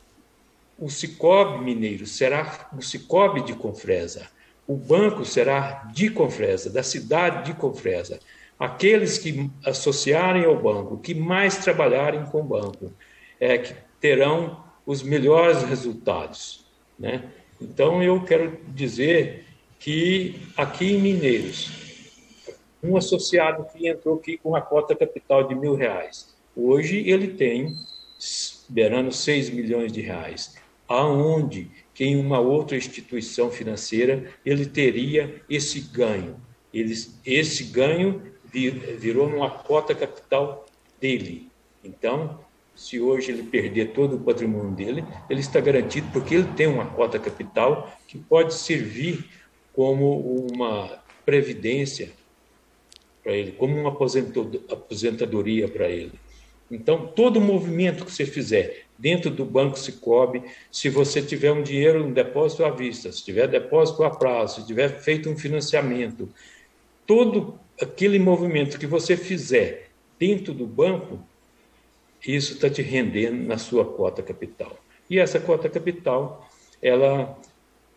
o 0.78 0.88
Cicobi 0.88 1.62
Mineiro 1.62 2.06
será 2.06 2.70
o 2.74 2.80
Cicobi 2.80 3.42
de 3.42 3.52
Confresa. 3.52 4.32
O 4.66 4.76
banco 4.76 5.24
será 5.24 5.84
de 5.92 6.10
Confresa, 6.10 6.70
da 6.70 6.82
cidade 6.82 7.46
de 7.46 7.54
Confresa. 7.54 8.18
Aqueles 8.58 9.18
que 9.18 9.50
associarem 9.64 10.44
ao 10.44 10.60
banco, 10.60 10.98
que 10.98 11.14
mais 11.14 11.58
trabalharem 11.58 12.24
com 12.26 12.40
o 12.40 12.44
banco, 12.44 12.92
é 13.38 13.58
que 13.58 13.74
terão 14.00 14.64
os 14.86 15.02
melhores 15.02 15.62
resultados. 15.62 16.64
Né? 16.98 17.24
Então, 17.60 18.02
eu 18.02 18.22
quero 18.24 18.58
dizer 18.68 19.44
que 19.78 20.40
aqui 20.56 20.92
em 20.92 21.00
Mineiros, 21.00 21.70
um 22.82 22.96
associado 22.96 23.66
que 23.72 23.88
entrou 23.88 24.16
aqui 24.16 24.38
com 24.38 24.54
a 24.54 24.60
cota 24.60 24.94
capital 24.94 25.46
de 25.46 25.54
mil 25.54 25.74
reais, 25.74 26.34
hoje 26.56 27.08
ele 27.08 27.28
tem 27.28 27.74
beirando 28.68 29.12
6 29.12 29.50
milhões 29.50 29.92
de 29.92 30.00
reais 30.00 30.54
aonde 30.88 31.70
que 31.94 32.04
em 32.04 32.16
uma 32.16 32.40
outra 32.40 32.76
instituição 32.76 33.50
financeira 33.50 34.30
ele 34.44 34.66
teria 34.66 35.40
esse 35.48 35.80
ganho. 35.80 36.36
Ele, 36.72 36.92
esse 37.24 37.64
ganho 37.64 38.20
virou 38.98 39.28
uma 39.28 39.48
cota 39.48 39.94
capital 39.94 40.66
dele. 41.00 41.48
Então, 41.84 42.40
se 42.74 43.00
hoje 43.00 43.30
ele 43.30 43.44
perder 43.44 43.92
todo 43.92 44.16
o 44.16 44.20
patrimônio 44.20 44.72
dele, 44.72 45.04
ele 45.30 45.40
está 45.40 45.60
garantido 45.60 46.08
porque 46.12 46.34
ele 46.34 46.48
tem 46.56 46.66
uma 46.66 46.86
cota 46.86 47.18
capital 47.18 47.96
que 48.08 48.18
pode 48.18 48.54
servir 48.54 49.24
como 49.72 50.18
uma 50.52 51.02
previdência 51.24 52.10
para 53.22 53.32
ele, 53.32 53.52
como 53.52 53.76
uma 53.76 53.90
aposentadoria 54.70 55.68
para 55.68 55.88
ele. 55.88 56.12
Então, 56.70 57.06
todo 57.06 57.40
movimento 57.40 58.04
que 58.04 58.12
você 58.12 58.26
fizer 58.26 58.83
dentro 58.98 59.30
do 59.30 59.44
Banco 59.44 59.78
Cicobi, 59.78 60.42
se 60.70 60.88
você 60.88 61.20
tiver 61.20 61.52
um 61.52 61.62
dinheiro, 61.62 62.04
um 62.04 62.12
depósito 62.12 62.64
à 62.64 62.70
vista, 62.70 63.10
se 63.10 63.24
tiver 63.24 63.48
depósito 63.48 64.04
a 64.04 64.10
prazo, 64.10 64.60
se 64.60 64.66
tiver 64.66 65.00
feito 65.00 65.28
um 65.28 65.36
financiamento, 65.36 66.28
todo 67.06 67.58
aquele 67.80 68.18
movimento 68.18 68.78
que 68.78 68.86
você 68.86 69.16
fizer 69.16 69.90
dentro 70.18 70.54
do 70.54 70.66
banco, 70.66 71.18
isso 72.26 72.54
está 72.54 72.70
te 72.70 72.82
rendendo 72.82 73.46
na 73.46 73.58
sua 73.58 73.84
cota 73.84 74.22
capital. 74.22 74.76
E 75.10 75.18
essa 75.18 75.38
cota 75.38 75.68
capital, 75.68 76.48
ela 76.80 77.38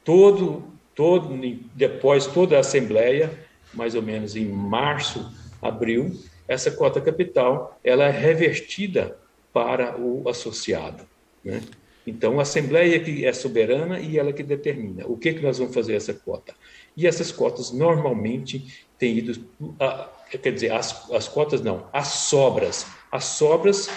todo, 0.03 0.65
todo 0.93 1.29
depois 1.73 2.25
toda 2.27 2.57
a 2.57 2.59
assembleia, 2.59 3.31
mais 3.73 3.95
ou 3.95 4.01
menos 4.01 4.35
em 4.35 4.45
março, 4.45 5.31
abril, 5.61 6.11
essa 6.47 6.71
cota 6.71 6.99
capital, 6.99 7.79
ela 7.83 8.05
é 8.05 8.11
revertida 8.11 9.17
para 9.53 9.99
o 9.99 10.27
associado. 10.29 11.07
Né? 11.43 11.61
Então, 12.05 12.39
a 12.39 12.43
Assembleia 12.43 12.99
que 12.99 13.25
é 13.25 13.33
soberana 13.33 13.99
e 13.99 14.17
ela 14.17 14.31
que 14.31 14.41
determina 14.41 15.05
o 15.05 15.17
que, 15.17 15.33
que 15.33 15.41
nós 15.41 15.57
vamos 15.57 15.73
fazer 15.73 15.95
essa 15.95 16.13
cota. 16.13 16.55
E 16.95 17.05
essas 17.05 17.31
cotas 17.31 17.71
normalmente 17.71 18.87
têm 18.97 19.17
ido, 19.17 19.45
a, 19.79 20.09
quer 20.41 20.53
dizer, 20.53 20.71
as, 20.71 21.11
as 21.11 21.27
cotas 21.27 21.61
não, 21.61 21.89
as 21.91 22.07
sobras. 22.07 22.87
As 23.11 23.25
sobras 23.25 23.89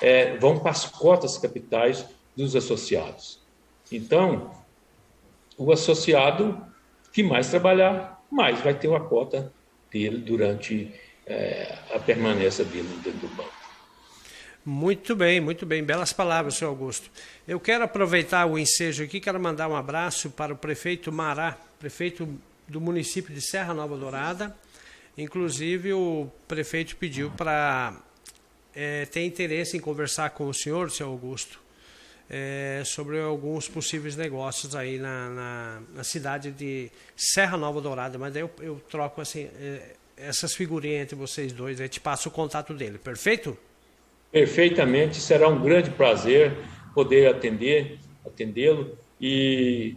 é, 0.00 0.36
vão 0.38 0.58
para 0.58 0.70
as 0.70 0.86
cotas 0.86 1.36
capitais 1.36 2.06
dos 2.34 2.56
associados. 2.56 3.40
Então, 3.92 4.50
o 5.58 5.70
associado 5.70 6.66
que 7.12 7.22
mais 7.22 7.50
trabalhar, 7.50 8.24
mais 8.30 8.60
vai 8.60 8.72
ter 8.72 8.88
uma 8.88 9.00
cota 9.00 9.52
dele 9.90 10.18
durante 10.18 10.94
é, 11.26 11.76
a 11.94 11.98
permanência 11.98 12.64
dele 12.64 12.88
dentro 13.04 13.20
do 13.20 13.28
banco. 13.28 13.59
Muito 14.64 15.16
bem, 15.16 15.40
muito 15.40 15.64
bem. 15.64 15.82
Belas 15.82 16.12
palavras, 16.12 16.56
senhor 16.56 16.70
Augusto. 16.70 17.10
Eu 17.48 17.58
quero 17.58 17.84
aproveitar 17.84 18.44
o 18.44 18.58
ensejo 18.58 19.02
aqui, 19.02 19.18
quero 19.18 19.40
mandar 19.40 19.68
um 19.68 19.74
abraço 19.74 20.28
para 20.30 20.52
o 20.52 20.56
prefeito 20.56 21.10
Mará, 21.10 21.56
prefeito 21.78 22.28
do 22.68 22.78
município 22.78 23.34
de 23.34 23.40
Serra 23.40 23.72
Nova 23.72 23.96
Dourada. 23.96 24.54
Inclusive, 25.16 25.94
o 25.94 26.30
prefeito 26.46 26.94
pediu 26.96 27.30
para 27.30 27.96
é, 28.74 29.06
ter 29.06 29.24
interesse 29.24 29.78
em 29.78 29.80
conversar 29.80 30.30
com 30.30 30.46
o 30.46 30.54
senhor, 30.54 30.90
senhor 30.90 31.08
Augusto, 31.08 31.58
é, 32.28 32.82
sobre 32.84 33.18
alguns 33.18 33.66
possíveis 33.66 34.14
negócios 34.14 34.76
aí 34.76 34.98
na, 34.98 35.30
na, 35.30 35.82
na, 35.94 36.04
cidade 36.04 36.52
de 36.52 36.90
Serra 37.16 37.56
Nova 37.56 37.80
Dourada. 37.80 38.18
Mas 38.18 38.34
daí 38.34 38.42
eu, 38.42 38.50
eu 38.60 38.80
troco 38.90 39.22
assim, 39.22 39.48
é, 39.58 39.94
essas 40.18 40.54
figurinhas 40.54 41.02
entre 41.04 41.16
vocês 41.16 41.50
dois, 41.50 41.80
aí 41.80 41.88
te 41.88 41.98
passo 41.98 42.28
o 42.28 42.32
contato 42.32 42.74
dele, 42.74 42.98
perfeito? 42.98 43.56
Perfeitamente. 44.30 45.20
Será 45.20 45.48
um 45.48 45.60
grande 45.60 45.90
prazer 45.90 46.56
poder 46.94 47.28
atender, 47.28 47.98
atendê-lo. 48.26 48.96
E 49.20 49.96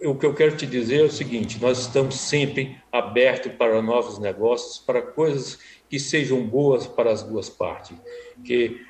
o 0.00 0.14
que 0.14 0.26
eu 0.26 0.34
quero 0.34 0.56
te 0.56 0.66
dizer 0.66 1.00
é 1.00 1.04
o 1.04 1.10
seguinte: 1.10 1.60
nós 1.60 1.78
estamos 1.80 2.16
sempre 2.16 2.76
abertos 2.92 3.52
para 3.52 3.80
novos 3.82 4.18
negócios, 4.18 4.78
para 4.78 5.02
coisas 5.02 5.58
que 5.88 5.98
sejam 5.98 6.42
boas 6.44 6.86
para 6.86 7.10
as 7.10 7.22
duas 7.22 7.48
partes. 7.48 7.96
Que 8.44 8.80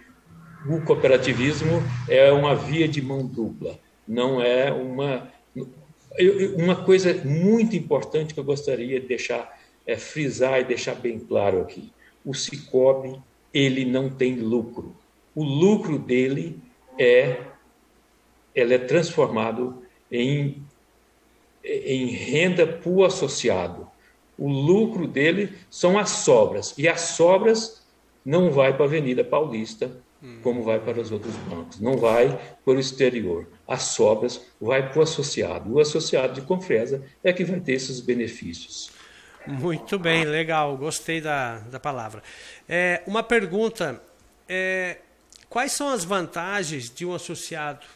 o 0.68 0.80
cooperativismo 0.82 1.82
é 2.08 2.32
uma 2.32 2.54
via 2.54 2.88
de 2.88 3.00
mão 3.00 3.24
dupla, 3.26 3.78
não 4.06 4.40
é 4.40 4.72
uma 4.72 5.34
uma 6.56 6.76
coisa 6.76 7.12
muito 7.24 7.76
importante 7.76 8.32
que 8.32 8.40
eu 8.40 8.44
gostaria 8.44 8.98
de 8.98 9.06
deixar 9.06 9.54
é 9.86 9.96
frisar 9.96 10.60
e 10.60 10.64
deixar 10.64 10.94
bem 10.94 11.18
claro 11.18 11.60
aqui. 11.60 11.92
O 12.24 12.34
Cicobi 12.34 13.20
ele 13.52 13.84
não 13.84 14.08
tem 14.08 14.36
lucro. 14.36 14.94
O 15.34 15.44
lucro 15.44 15.98
dele 15.98 16.58
é 16.98 17.40
ele 18.54 18.74
é 18.74 18.78
transformado 18.78 19.82
em, 20.10 20.62
em 21.62 22.06
renda 22.06 22.80
o 22.86 23.04
associado. 23.04 23.86
O 24.38 24.48
lucro 24.48 25.06
dele 25.06 25.52
são 25.70 25.98
as 25.98 26.10
sobras. 26.10 26.74
E 26.78 26.88
as 26.88 27.00
sobras 27.00 27.82
não 28.24 28.50
vai 28.50 28.72
para 28.72 28.84
a 28.84 28.88
Avenida 28.88 29.22
Paulista, 29.22 29.90
como 30.42 30.62
vai 30.62 30.80
para 30.80 31.00
os 31.00 31.12
outros 31.12 31.34
bancos. 31.48 31.78
Não 31.78 31.96
vai 31.98 32.56
para 32.64 32.74
o 32.74 32.80
exterior. 32.80 33.46
As 33.68 33.82
sobras 33.82 34.40
vai 34.60 34.90
para 34.90 35.00
o 35.00 35.02
associado. 35.02 35.74
O 35.74 35.78
associado 35.78 36.34
de 36.34 36.46
Confresa 36.46 37.04
é 37.22 37.32
que 37.32 37.44
vai 37.44 37.60
ter 37.60 37.74
esses 37.74 38.00
benefícios. 38.00 38.90
Muito 39.46 39.98
bem, 39.98 40.24
legal, 40.24 40.76
gostei 40.76 41.20
da, 41.20 41.58
da 41.58 41.78
palavra. 41.78 42.22
É, 42.68 43.02
uma 43.06 43.22
pergunta: 43.22 44.02
é, 44.48 44.98
quais 45.48 45.72
são 45.72 45.88
as 45.88 46.04
vantagens 46.04 46.90
de 46.90 47.06
um 47.06 47.14
associado 47.14 47.86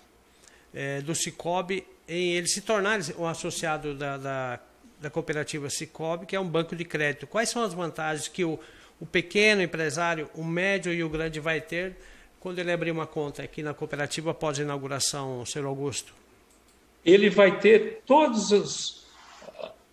é, 0.72 1.00
do 1.00 1.14
Cicobi 1.14 1.84
em 2.08 2.32
ele 2.32 2.46
se 2.46 2.60
tornar 2.60 3.00
um 3.18 3.26
associado 3.26 3.94
da, 3.94 4.16
da, 4.16 4.60
da, 5.00 5.10
cooperativa 5.10 5.68
Cicobi, 5.68 6.26
que 6.26 6.36
é 6.36 6.40
um 6.40 6.48
banco 6.48 6.76
de 6.76 6.84
crédito? 6.84 7.26
Quais 7.26 7.48
são 7.48 7.64
as 7.64 7.74
vantagens 7.74 8.28
que 8.28 8.44
o, 8.44 8.58
o 9.00 9.06
pequeno 9.06 9.60
empresário, 9.60 10.30
o 10.34 10.44
médio 10.44 10.92
e 10.92 11.02
o 11.02 11.08
grande 11.08 11.40
vai 11.40 11.60
ter 11.60 11.96
quando 12.38 12.58
ele 12.60 12.72
abrir 12.72 12.92
uma 12.92 13.06
conta 13.06 13.42
aqui 13.42 13.62
na 13.62 13.74
cooperativa 13.74 14.30
após 14.30 14.58
a 14.58 14.62
inauguração, 14.62 15.44
senhor 15.44 15.66
Augusto? 15.66 16.14
Ele 17.04 17.28
vai 17.28 17.58
ter 17.58 18.02
todos 18.06 18.52
os 18.52 18.99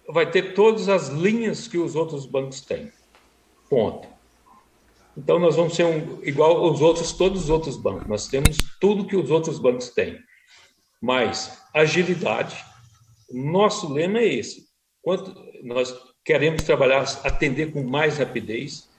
vai 0.08 0.30
ter 0.30 0.54
todas 0.54 0.88
as 0.90 1.10
linhas 1.10 1.68
que 1.68 1.78
os 1.78 1.96
outros 1.96 2.26
bancos 2.26 2.62
têm. 2.62 2.92
Ponto. 3.70 4.08
Então 5.18 5.40
nós 5.40 5.56
vamos 5.56 5.76
ser 5.76 5.86
um, 5.86 6.20
igual 6.24 6.58
aos 6.58 6.80
outros, 6.80 7.12
todos 7.12 7.44
os 7.44 7.50
outros 7.50 7.76
bancos. 7.76 8.08
Nós 8.08 8.28
temos 8.28 8.58
tudo 8.80 9.06
que 9.06 9.16
os 9.16 9.32
outros 9.32 9.60
bancos 9.60 9.90
têm. 9.90 10.20
Mas 11.02 11.62
agilidade. 11.74 12.64
Nosso 13.32 13.92
lema 13.92 14.20
é 14.20 14.34
esse: 14.34 14.68
quanto 15.02 15.36
nós 15.64 15.96
queremos 16.24 16.64
trabalhar, 16.64 17.04
atender 17.24 17.72
com 17.72 17.84
mais 17.84 18.18
rapidez, 18.18 18.90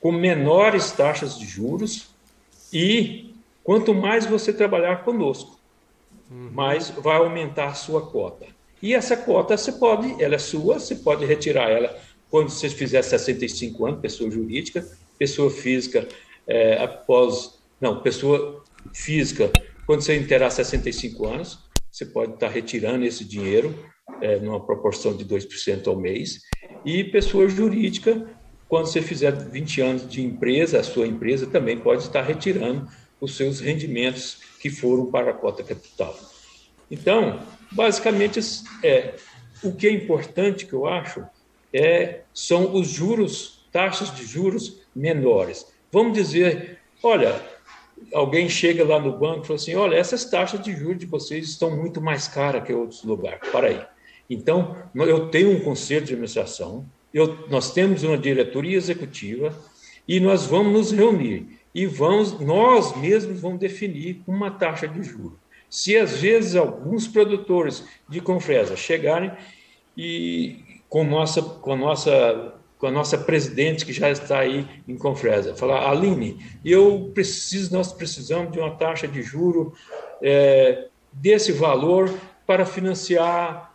com 0.00 0.12
menores 0.12 0.92
taxas 0.92 1.38
de 1.38 1.46
juros 1.46 2.08
e 2.72 3.34
quanto 3.62 3.94
mais 3.94 4.26
você 4.26 4.52
trabalhar 4.52 5.04
conosco, 5.04 5.58
uhum. 6.30 6.50
mais 6.52 6.90
vai 6.90 7.16
aumentar 7.16 7.68
a 7.68 7.74
sua 7.74 8.06
cota. 8.06 8.53
E 8.84 8.92
essa 8.92 9.16
cota 9.16 9.56
você 9.56 9.72
pode, 9.72 10.22
ela 10.22 10.34
é 10.34 10.38
sua, 10.38 10.78
você 10.78 10.96
pode 10.96 11.24
retirar 11.24 11.70
ela 11.70 11.98
quando 12.28 12.50
você 12.50 12.68
fizer 12.68 13.00
65 13.00 13.86
anos, 13.86 14.00
pessoa 14.02 14.30
jurídica, 14.30 14.86
pessoa 15.18 15.50
física 15.50 16.06
é, 16.46 16.76
após, 16.76 17.52
não, 17.80 18.02
pessoa 18.02 18.62
física, 18.94 19.50
quando 19.86 20.02
você 20.02 20.14
interar 20.14 20.50
65 20.50 21.26
anos, 21.26 21.60
você 21.90 22.04
pode 22.04 22.34
estar 22.34 22.50
retirando 22.50 23.06
esse 23.06 23.24
dinheiro 23.24 23.74
é, 24.20 24.38
numa 24.38 24.60
proporção 24.60 25.16
de 25.16 25.24
2% 25.24 25.86
ao 25.86 25.96
mês, 25.96 26.42
e 26.84 27.04
pessoa 27.04 27.48
jurídica, 27.48 28.36
quando 28.68 28.84
você 28.84 29.00
fizer 29.00 29.30
20 29.30 29.80
anos 29.80 30.06
de 30.06 30.22
empresa, 30.22 30.78
a 30.78 30.84
sua 30.84 31.06
empresa 31.06 31.46
também 31.46 31.78
pode 31.78 32.02
estar 32.02 32.20
retirando 32.20 32.86
os 33.18 33.34
seus 33.34 33.60
rendimentos 33.60 34.40
que 34.60 34.68
foram 34.68 35.06
para 35.06 35.30
a 35.30 35.34
cota 35.34 35.64
capital. 35.64 36.14
Então, 36.90 37.40
basicamente, 37.74 38.40
é, 38.82 39.14
o 39.62 39.72
que 39.72 39.86
é 39.86 39.90
importante 39.90 40.66
que 40.66 40.72
eu 40.72 40.86
acho 40.86 41.24
é, 41.72 42.20
são 42.32 42.74
os 42.74 42.88
juros, 42.88 43.66
taxas 43.70 44.14
de 44.14 44.24
juros 44.24 44.80
menores. 44.94 45.66
Vamos 45.90 46.12
dizer, 46.12 46.78
olha, 47.02 47.40
alguém 48.12 48.48
chega 48.48 48.84
lá 48.84 48.98
no 49.00 49.18
banco 49.18 49.44
e 49.44 49.46
fala 49.46 49.58
assim, 49.58 49.74
olha, 49.74 49.96
essas 49.96 50.24
taxas 50.24 50.62
de 50.62 50.74
juros 50.74 50.98
de 50.98 51.06
vocês 51.06 51.48
estão 51.48 51.76
muito 51.76 52.00
mais 52.00 52.28
caras 52.28 52.64
que 52.64 52.72
outros 52.72 53.02
lugares. 53.02 53.48
Para 53.50 53.68
aí. 53.68 53.80
Então, 54.28 54.76
eu 54.94 55.28
tenho 55.28 55.50
um 55.50 55.60
conselho 55.60 56.04
de 56.04 56.12
administração, 56.12 56.86
eu, 57.12 57.46
nós 57.48 57.72
temos 57.72 58.02
uma 58.02 58.18
diretoria 58.18 58.76
executiva 58.76 59.56
e 60.06 60.18
nós 60.18 60.46
vamos 60.46 60.72
nos 60.72 60.92
reunir 60.92 61.60
e 61.74 61.86
vamos, 61.86 62.40
nós 62.40 62.96
mesmos 62.96 63.40
vamos 63.40 63.58
definir 63.58 64.22
uma 64.26 64.50
taxa 64.50 64.88
de 64.88 65.02
juros. 65.02 65.38
Se 65.74 65.96
às 65.96 66.18
vezes 66.18 66.54
alguns 66.54 67.08
produtores 67.08 67.84
de 68.08 68.20
confresa 68.20 68.76
chegarem 68.76 69.32
e 69.96 70.62
com 70.88 71.02
nossa, 71.02 71.42
com 71.42 71.74
nossa, 71.74 72.54
com 72.78 72.86
a 72.86 72.90
nossa 72.90 73.18
presidente 73.18 73.84
que 73.84 73.92
já 73.92 74.10
está 74.10 74.40
aí 74.40 74.68
em 74.86 74.96
confresa, 74.96 75.56
falar, 75.56 75.90
Aline, 75.90 76.38
eu 76.64 77.10
preciso, 77.12 77.72
nós 77.72 77.92
precisamos 77.92 78.52
de 78.52 78.58
uma 78.60 78.76
taxa 78.76 79.08
de 79.08 79.22
juro 79.22 79.74
é, 80.22 80.86
desse 81.12 81.50
valor 81.50 82.12
para 82.46 82.64
financiar 82.64 83.74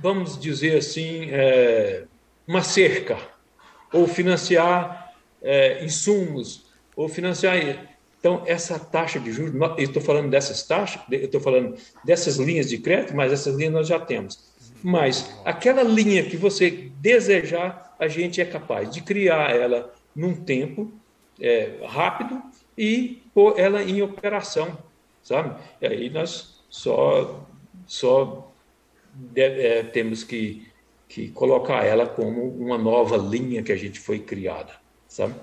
vamos 0.00 0.38
dizer 0.38 0.78
assim, 0.78 1.28
é, 1.30 2.04
uma 2.46 2.62
cerca, 2.62 3.16
ou 3.92 4.06
financiar 4.06 5.12
é, 5.42 5.84
insumos, 5.84 6.66
ou 6.96 7.08
financiar. 7.08 7.93
Então, 8.24 8.42
essa 8.46 8.78
taxa 8.78 9.20
de 9.20 9.30
juros, 9.30 9.52
eu 9.76 9.84
estou 9.84 10.00
falando 10.00 10.30
dessas 10.30 10.62
taxas, 10.62 11.02
eu 11.10 11.26
estou 11.26 11.42
falando 11.42 11.76
dessas 12.02 12.36
linhas 12.36 12.70
de 12.70 12.78
crédito, 12.78 13.14
mas 13.14 13.30
essas 13.30 13.54
linhas 13.54 13.74
nós 13.74 13.86
já 13.86 14.00
temos. 14.00 14.50
Mas 14.82 15.30
aquela 15.44 15.82
linha 15.82 16.24
que 16.24 16.34
você 16.34 16.90
desejar, 17.02 17.94
a 17.98 18.08
gente 18.08 18.40
é 18.40 18.46
capaz 18.46 18.88
de 18.88 19.02
criar 19.02 19.54
ela 19.54 19.92
num 20.16 20.34
tempo 20.34 20.90
é, 21.38 21.72
rápido 21.86 22.40
e 22.78 23.22
pôr 23.34 23.60
ela 23.60 23.82
em 23.82 24.00
operação, 24.00 24.74
sabe? 25.22 25.60
E 25.82 25.86
aí 25.86 26.08
nós 26.08 26.64
só, 26.70 27.46
só 27.86 28.50
deve, 29.12 29.60
é, 29.60 29.82
temos 29.82 30.24
que, 30.24 30.66
que 31.10 31.28
colocar 31.28 31.84
ela 31.84 32.06
como 32.06 32.48
uma 32.48 32.78
nova 32.78 33.18
linha 33.18 33.62
que 33.62 33.70
a 33.70 33.76
gente 33.76 34.00
foi 34.00 34.18
criada, 34.18 34.72
sabe? 35.06 35.34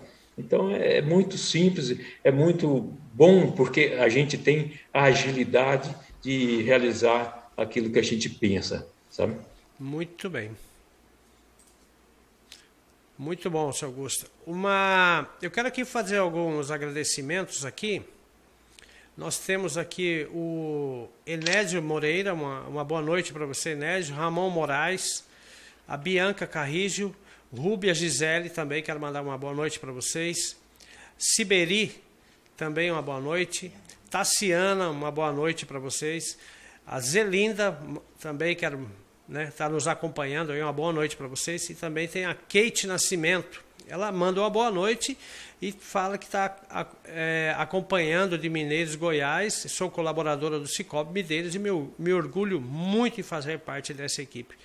Então 0.41 0.71
é, 0.71 0.97
é 0.97 1.01
muito 1.01 1.37
simples, 1.37 1.97
é 2.23 2.31
muito 2.31 2.93
bom 3.13 3.51
porque 3.51 3.97
a 3.99 4.09
gente 4.09 4.37
tem 4.37 4.73
a 4.93 5.03
agilidade 5.03 5.95
de 6.21 6.61
realizar 6.63 7.51
aquilo 7.55 7.89
que 7.91 7.99
a 7.99 8.03
gente 8.03 8.29
pensa, 8.29 8.87
sabe? 9.09 9.35
Muito 9.79 10.29
bem. 10.29 10.51
Muito 13.17 13.49
bom, 13.51 13.71
seu 13.71 13.87
Augusto. 13.87 14.25
Uma, 14.47 15.29
eu 15.41 15.51
quero 15.51 15.67
aqui 15.67 15.85
fazer 15.85 16.17
alguns 16.17 16.71
agradecimentos 16.71 17.63
aqui. 17.63 18.01
Nós 19.15 19.37
temos 19.37 19.77
aqui 19.77 20.27
o 20.33 21.07
Enésio 21.25 21.81
Moreira, 21.83 22.33
uma, 22.33 22.61
uma 22.61 22.83
boa 22.83 23.01
noite 23.01 23.31
para 23.31 23.45
você, 23.45 23.71
Enésio. 23.71 24.15
Ramon 24.15 24.49
Moraes, 24.49 25.23
a 25.87 25.95
Bianca 25.95 26.47
Carrijo, 26.47 27.13
Rúbia 27.53 27.93
Gisele 27.93 28.49
também, 28.49 28.81
quero 28.81 28.99
mandar 28.99 29.21
uma 29.21 29.37
boa 29.37 29.53
noite 29.53 29.77
para 29.77 29.91
vocês. 29.91 30.55
Siberi, 31.17 32.01
também 32.55 32.89
uma 32.89 33.01
boa 33.01 33.19
noite. 33.19 33.73
Tassiana, 34.09 34.89
uma 34.89 35.11
boa 35.11 35.33
noite 35.33 35.65
para 35.65 35.77
vocês. 35.77 36.37
A 36.87 36.99
Zelinda, 37.01 37.77
também 38.19 38.55
quero 38.55 38.89
né, 39.27 39.51
tá 39.55 39.67
nos 39.67 39.87
acompanhando 39.87 40.51
aí, 40.51 40.61
uma 40.61 40.71
boa 40.71 40.93
noite 40.93 41.17
para 41.17 41.27
vocês. 41.27 41.69
E 41.69 41.75
também 41.75 42.07
tem 42.07 42.25
a 42.25 42.33
Kate 42.33 42.87
Nascimento. 42.87 43.61
Ela 43.85 44.11
manda 44.13 44.39
uma 44.39 44.49
boa 44.49 44.71
noite 44.71 45.17
e 45.61 45.73
fala 45.73 46.17
que 46.17 46.25
está 46.25 46.57
é, 47.03 47.53
acompanhando 47.57 48.37
de 48.37 48.49
Mineiros 48.49 48.95
Goiás. 48.95 49.65
Sou 49.67 49.91
colaboradora 49.91 50.57
do 50.57 50.67
Cicobi 50.67 51.21
Mineiros 51.21 51.53
e 51.53 51.59
me, 51.59 51.69
me 51.99 52.13
orgulho 52.13 52.61
muito 52.61 53.19
em 53.19 53.23
fazer 53.23 53.59
parte 53.59 53.93
dessa 53.93 54.21
equipe. 54.21 54.55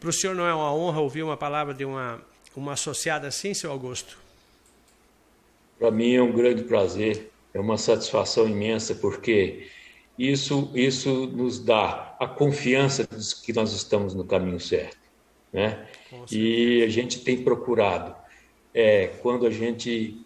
Para 0.00 0.10
o 0.10 0.12
senhor 0.12 0.34
não 0.34 0.46
é 0.46 0.54
uma 0.54 0.72
honra 0.74 1.00
ouvir 1.00 1.22
uma 1.22 1.36
palavra 1.36 1.72
de 1.72 1.84
uma, 1.84 2.20
uma 2.54 2.72
associada 2.72 3.26
assim, 3.26 3.54
seu 3.54 3.70
Augusto? 3.70 4.18
Para 5.78 5.90
mim 5.90 6.14
é 6.14 6.22
um 6.22 6.32
grande 6.32 6.62
prazer, 6.62 7.30
é 7.52 7.60
uma 7.60 7.78
satisfação 7.78 8.48
imensa, 8.48 8.94
porque 8.94 9.68
isso, 10.18 10.70
isso 10.74 11.26
nos 11.26 11.58
dá 11.58 12.14
a 12.20 12.26
confiança 12.26 13.04
de 13.04 13.42
que 13.42 13.52
nós 13.52 13.72
estamos 13.72 14.14
no 14.14 14.24
caminho 14.24 14.60
certo. 14.60 14.96
Né? 15.52 15.86
E 16.30 16.82
a 16.82 16.88
gente 16.88 17.20
tem 17.20 17.42
procurado, 17.42 18.14
é, 18.72 19.08
quando 19.22 19.46
a 19.46 19.50
gente 19.50 20.20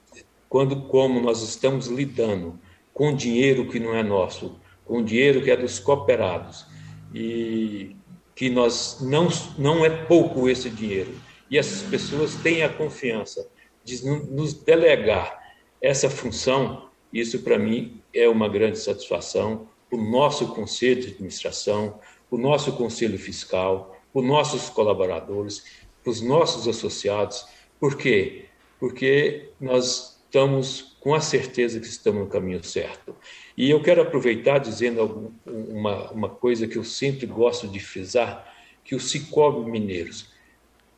quando 0.48 0.82
como 0.82 1.20
nós 1.20 1.42
estamos 1.42 1.88
lidando 1.88 2.58
com 2.94 3.14
dinheiro 3.14 3.68
que 3.68 3.78
não 3.78 3.94
é 3.94 4.02
nosso, 4.02 4.58
com 4.84 5.04
dinheiro 5.04 5.42
que 5.42 5.50
é 5.50 5.56
dos 5.56 5.78
cooperados 5.78 6.66
e 7.14 7.94
que 8.38 8.48
nós 8.48 8.98
não 9.00 9.28
não 9.58 9.84
é 9.84 9.90
pouco 9.90 10.48
esse 10.48 10.70
dinheiro 10.70 11.12
e 11.50 11.58
essas 11.58 11.82
pessoas 11.82 12.36
têm 12.36 12.62
a 12.62 12.68
confiança 12.68 13.50
de 13.82 14.06
nos 14.06 14.54
delegar 14.54 15.42
essa 15.82 16.08
função, 16.08 16.88
isso 17.12 17.40
para 17.40 17.58
mim 17.58 18.00
é 18.14 18.28
uma 18.28 18.48
grande 18.48 18.78
satisfação. 18.78 19.66
O 19.90 19.96
nosso 19.96 20.54
conselho 20.54 21.00
de 21.00 21.08
administração, 21.08 21.98
o 22.30 22.38
nosso 22.38 22.72
conselho 22.74 23.18
fiscal, 23.18 24.00
os 24.14 24.24
nossos 24.24 24.68
colaboradores, 24.68 25.64
os 26.06 26.20
nossos 26.20 26.68
associados, 26.68 27.44
por 27.80 27.96
quê? 27.96 28.44
Porque 28.78 29.50
nós 29.60 30.20
estamos 30.24 30.96
com 31.00 31.12
a 31.12 31.20
certeza 31.20 31.80
que 31.80 31.86
estamos 31.88 32.20
no 32.20 32.28
caminho 32.28 32.62
certo. 32.62 33.16
E 33.58 33.70
eu 33.70 33.82
quero 33.82 34.00
aproveitar 34.00 34.58
dizendo 34.58 35.34
uma, 35.44 36.12
uma 36.12 36.28
coisa 36.28 36.68
que 36.68 36.78
eu 36.78 36.84
sempre 36.84 37.26
gosto 37.26 37.66
de 37.66 37.80
frisar, 37.80 38.54
que 38.84 38.94
o 38.94 39.00
Cicobi 39.00 39.68
Mineiros 39.68 40.28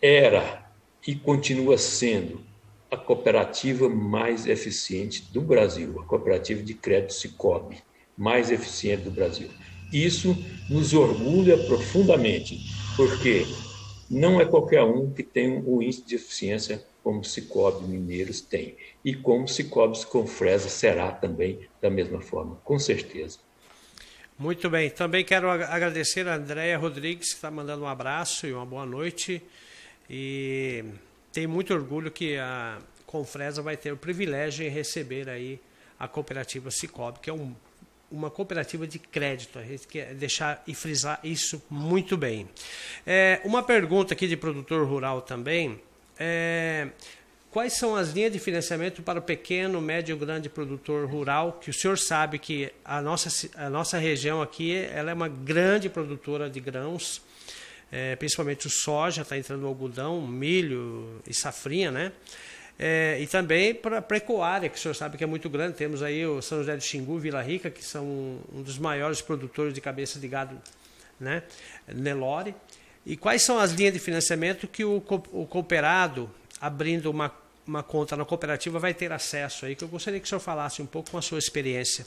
era 0.01 0.71
e 1.07 1.15
continua 1.15 1.79
sendo 1.79 2.43
a 2.91 2.99
cooperativa 2.99 3.89
mais 3.89 4.47
eficiente 4.47 5.33
do 5.33 5.41
Brasil, 5.41 5.99
a 6.01 6.05
cooperativa 6.05 6.63
de 6.63 6.75
crédito 6.75 7.15
Cicobi 7.15 7.79
mais 8.15 8.51
eficiente 8.51 9.05
do 9.05 9.11
Brasil. 9.11 9.49
Isso 9.91 10.37
nos 10.69 10.93
orgulha 10.93 11.57
profundamente, 11.57 12.59
porque 12.95 13.47
não 14.11 14.39
é 14.39 14.45
qualquer 14.45 14.83
um 14.83 15.11
que 15.11 15.23
tem 15.23 15.63
o 15.65 15.81
índice 15.81 16.03
de 16.03 16.17
eficiência 16.17 16.85
como 17.03 17.25
Cicobi 17.25 17.87
Mineiros 17.87 18.41
tem. 18.41 18.77
E 19.05 19.15
como 19.15 19.49
Cicobi 19.49 20.05
com 20.07 20.27
Fresa 20.27 20.69
será 20.69 21.13
também 21.13 21.69
da 21.81 21.91
mesma 21.91 22.21
forma, 22.21 22.57
com 22.65 22.79
certeza. 22.79 23.39
Muito 24.39 24.71
bem. 24.71 24.89
Também 24.89 25.25
quero 25.25 25.51
agradecer 25.51 26.27
a 26.27 26.37
Andréia 26.37 26.79
Rodrigues, 26.79 27.29
que 27.29 27.35
está 27.35 27.51
mandando 27.51 27.85
um 27.85 27.89
abraço 27.89 28.47
e 28.47 28.53
uma 28.53 28.65
boa 28.65 28.87
noite. 28.87 29.43
E 30.09 30.85
tem 31.33 31.47
muito 31.47 31.75
orgulho 31.75 32.11
que 32.11 32.37
a 32.37 32.79
Confresa 33.07 33.61
vai 33.61 33.77
ter 33.77 33.93
o 33.93 33.97
privilégio 33.97 34.65
de 34.65 34.71
receber 34.71 35.29
aí 35.29 35.61
a 35.99 36.09
cooperativa 36.09 36.71
Cicobi, 36.71 37.21
que 37.21 37.29
é 37.29 37.33
um 37.33 37.55
uma 38.11 38.31
cooperativa 38.31 38.87
de 38.87 38.99
crédito. 38.99 39.59
A 39.59 39.63
gente 39.63 39.87
quer 39.87 40.15
deixar 40.15 40.63
e 40.67 40.75
frisar 40.75 41.21
isso 41.23 41.63
muito 41.71 42.17
bem. 42.17 42.49
É, 43.07 43.41
uma 43.45 43.63
pergunta 43.63 44.15
aqui 44.15 44.27
de 44.27 44.37
produtor 44.37 44.87
rural 44.87 45.23
também. 45.23 45.81
É, 46.23 46.89
quais 47.51 47.79
são 47.79 47.97
as 47.97 48.11
linhas 48.11 48.31
de 48.31 48.39
financiamento 48.39 49.03
para 49.03 49.19
o 49.19 49.23
pequeno, 49.23 49.81
médio 49.81 50.15
grande 50.19 50.51
produtor 50.51 51.09
rural? 51.09 51.55
Que 51.55 51.71
o 51.71 51.73
senhor 51.73 51.97
sabe 51.97 52.39
que 52.39 52.71
a 52.85 53.01
nossa, 53.01 53.49
a 53.57 53.71
nossa 53.71 53.97
região 53.97 54.43
aqui 54.43 54.77
ela 54.77 55.11
é 55.11 55.15
uma 55.15 55.29
grande 55.29 55.89
produtora 55.89 56.51
de 56.51 56.61
grãos. 56.61 57.23
é, 57.93 58.15
principalmente 58.17 58.67
o 58.67 58.71
soja, 58.71 59.23
está 59.23 59.37
entrando 59.37 59.65
o 59.65 59.67
algodão, 59.67 60.25
milho 60.27 61.21
e 61.27 61.35
safrinha, 61.35 61.91
né? 61.91 62.13
É, 62.79 63.19
e 63.21 63.27
também 63.27 63.75
para 63.75 63.99
a 63.99 64.03
pecuária, 64.03 64.69
que 64.69 64.79
o 64.79 64.81
senhor 64.81 64.95
sabe 64.95 65.19
que 65.19 65.25
é 65.25 65.27
muito 65.27 65.51
grande. 65.51 65.77
Temos 65.77 66.03
aí 66.03 66.25
o 66.25 66.41
São 66.41 66.59
José 66.59 66.77
de 66.77 66.85
Xingu, 66.85 67.19
Vila 67.19 67.43
Rica, 67.43 67.69
que 67.71 67.85
são 67.85 68.05
um 68.53 68.63
dos 68.63 68.79
maiores 68.79 69.21
produtores 69.21 69.75
de 69.75 69.81
cabeça 69.81 70.19
de 70.19 70.29
gado, 70.29 70.57
né? 71.19 71.43
Nelore. 71.93 72.55
E 73.05 73.17
quais 73.17 73.43
são 73.43 73.59
as 73.59 73.73
linhas 73.73 73.93
de 73.93 73.99
financiamento 73.99 74.69
que 74.69 74.85
o, 74.85 75.03
o 75.33 75.47
cooperado, 75.47 76.31
abrindo 76.61 77.11
uma, 77.11 77.33
uma 77.67 77.83
conta 77.83 78.17
na 78.17 78.25
cooperativa, 78.25 78.79
vai 78.79 78.93
ter 78.93 79.11
acesso 79.13 79.67
aí? 79.67 79.75
Que 79.75 79.85
eu 79.85 79.89
gostaria 79.89 80.21
que 80.21 80.27
o 80.27 80.29
senhor 80.29 80.41
falasse 80.41 80.83
um 80.83 80.87
pouco 80.87 81.11
com 81.11 81.19
a 81.19 81.23
sua 81.23 81.39
experiência. 81.39 82.07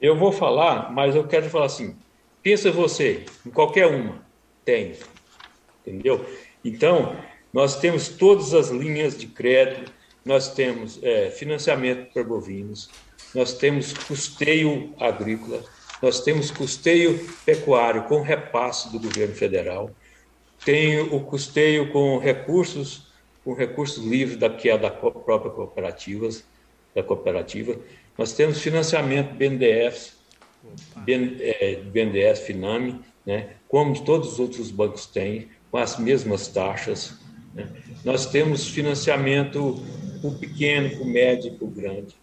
Eu 0.00 0.16
vou 0.16 0.32
falar, 0.32 0.90
mas 0.92 1.14
eu 1.14 1.26
quero 1.26 1.50
falar 1.50 1.66
assim: 1.66 1.96
pensa 2.42 2.70
você, 2.70 3.24
em 3.44 3.50
qualquer 3.50 3.86
uma, 3.86 4.24
tem. 4.64 4.96
Entendeu? 5.84 6.24
Então, 6.64 7.16
nós 7.52 7.80
temos 7.80 8.08
todas 8.08 8.54
as 8.54 8.68
linhas 8.68 9.18
de 9.18 9.26
crédito, 9.26 9.92
nós 10.24 10.54
temos 10.54 11.02
é, 11.02 11.30
financiamento 11.30 12.12
para 12.12 12.22
bovinos, 12.22 12.88
nós 13.34 13.54
temos 13.54 13.92
custeio 13.92 14.94
agrícola, 14.98 15.64
nós 16.02 16.20
temos 16.20 16.50
custeio 16.50 17.28
pecuário 17.44 18.04
com 18.04 18.22
repasse 18.22 18.90
do 18.90 18.98
governo 18.98 19.34
federal, 19.34 19.90
tem 20.64 21.00
o 21.00 21.20
custeio 21.20 21.90
com 21.90 22.18
recursos, 22.18 23.06
com 23.44 23.54
recursos 23.54 24.04
livres 24.04 24.36
da 24.36 24.50
que 24.50 24.68
é 24.68 24.76
da 24.76 24.90
própria 24.90 25.50
cooperativa, 25.50 26.28
da 26.94 27.02
cooperativa. 27.02 27.76
Nós 28.16 28.32
temos 28.32 28.60
financiamento 28.60 29.34
BNDES, 29.34 30.16
BNDES, 30.96 32.38
é, 32.38 32.44
Finame, 32.44 33.00
né, 33.24 33.54
como 33.68 33.98
todos 34.04 34.34
os 34.34 34.40
outros 34.40 34.70
bancos 34.70 35.06
têm, 35.06 35.48
com 35.70 35.78
as 35.78 35.98
mesmas 35.98 36.48
taxas. 36.48 37.14
Né? 37.54 37.68
Nós 38.04 38.26
temos 38.26 38.68
financiamento 38.68 39.82
para 40.20 40.30
o 40.30 40.38
pequeno, 40.38 40.90
para 40.90 41.02
o 41.02 41.06
médio 41.06 41.52
e 41.52 41.56
para 41.56 41.64
o 41.64 41.70
grande, 41.70 42.14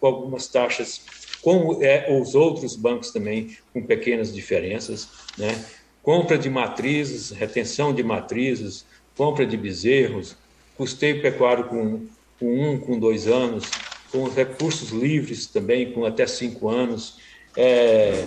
com 0.00 0.06
algumas 0.06 0.48
taxas, 0.48 1.04
como 1.44 1.84
é, 1.84 2.06
os 2.10 2.34
outros 2.34 2.74
bancos 2.74 3.10
também, 3.10 3.54
com 3.70 3.82
pequenas 3.82 4.34
diferenças. 4.34 5.10
Né? 5.36 5.62
Compra 6.02 6.38
de 6.38 6.48
matrizes, 6.48 7.30
retenção 7.30 7.94
de 7.94 8.02
matrizes, 8.02 8.86
compra 9.14 9.44
de 9.44 9.54
bezerros, 9.54 10.36
custeio 10.74 11.20
pecuário 11.20 11.64
com, 11.64 12.06
com 12.40 12.46
um, 12.46 12.78
com 12.78 12.98
dois 12.98 13.26
anos, 13.26 13.70
com 14.10 14.24
recursos 14.24 14.88
livres 14.88 15.46
também, 15.46 15.92
com 15.92 16.06
até 16.06 16.26
cinco 16.26 16.70
anos. 16.70 17.18
É, 17.54 18.26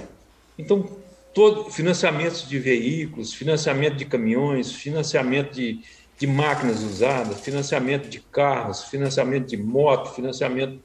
então, 0.56 0.88
todo, 1.34 1.72
financiamentos 1.72 2.48
de 2.48 2.60
veículos, 2.60 3.34
financiamento 3.34 3.96
de 3.96 4.06
caminhões, 4.06 4.72
financiamento 4.72 5.56
de, 5.56 5.82
de 6.20 6.28
máquinas 6.28 6.84
usadas, 6.84 7.42
financiamento 7.42 8.08
de 8.10 8.20
carros, 8.20 8.84
financiamento 8.84 9.48
de 9.48 9.58
moto, 9.58 10.14
financiamento 10.14 10.80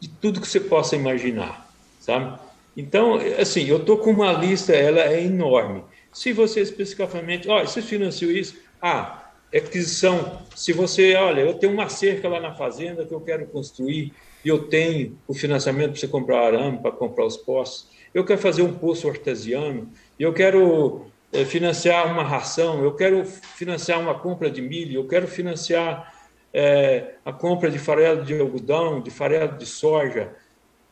de 0.00 0.08
tudo 0.08 0.40
que 0.40 0.48
você 0.48 0.60
possa 0.60 0.96
imaginar, 0.96 1.65
sabe? 2.06 2.38
Então, 2.76 3.18
assim, 3.38 3.64
eu 3.64 3.78
estou 3.78 3.98
com 3.98 4.10
uma 4.10 4.32
lista, 4.32 4.72
ela 4.72 5.00
é 5.00 5.24
enorme. 5.24 5.82
Se 6.12 6.32
você 6.32 6.60
especificamente, 6.60 7.48
olha, 7.48 7.66
você 7.66 7.82
financiou 7.82 8.30
isso? 8.30 8.56
Ah, 8.80 9.30
aquisição. 9.54 10.42
Se 10.54 10.72
você, 10.72 11.14
olha, 11.16 11.40
eu 11.40 11.54
tenho 11.54 11.72
uma 11.72 11.88
cerca 11.88 12.28
lá 12.28 12.38
na 12.38 12.54
fazenda 12.54 13.04
que 13.04 13.12
eu 13.12 13.20
quero 13.20 13.46
construir 13.46 14.12
e 14.44 14.48
eu 14.48 14.68
tenho 14.68 15.18
o 15.26 15.34
financiamento 15.34 15.90
para 15.90 16.00
você 16.00 16.08
comprar 16.08 16.46
arame, 16.46 16.78
para 16.78 16.92
comprar 16.92 17.26
os 17.26 17.36
postos. 17.36 17.90
Eu 18.14 18.24
quero 18.24 18.40
fazer 18.40 18.62
um 18.62 18.72
poço 18.72 19.08
artesiano, 19.08 19.90
eu 20.18 20.32
quero 20.32 21.06
é, 21.32 21.44
financiar 21.44 22.10
uma 22.12 22.22
ração, 22.22 22.84
eu 22.84 22.94
quero 22.94 23.24
financiar 23.24 24.00
uma 24.00 24.14
compra 24.14 24.50
de 24.50 24.62
milho, 24.62 25.00
eu 25.00 25.08
quero 25.08 25.26
financiar 25.26 26.14
é, 26.54 27.14
a 27.24 27.32
compra 27.32 27.70
de 27.70 27.78
farelo 27.78 28.24
de 28.24 28.38
algodão, 28.38 29.00
de 29.00 29.10
farelo 29.10 29.58
de 29.58 29.66
soja. 29.66 30.32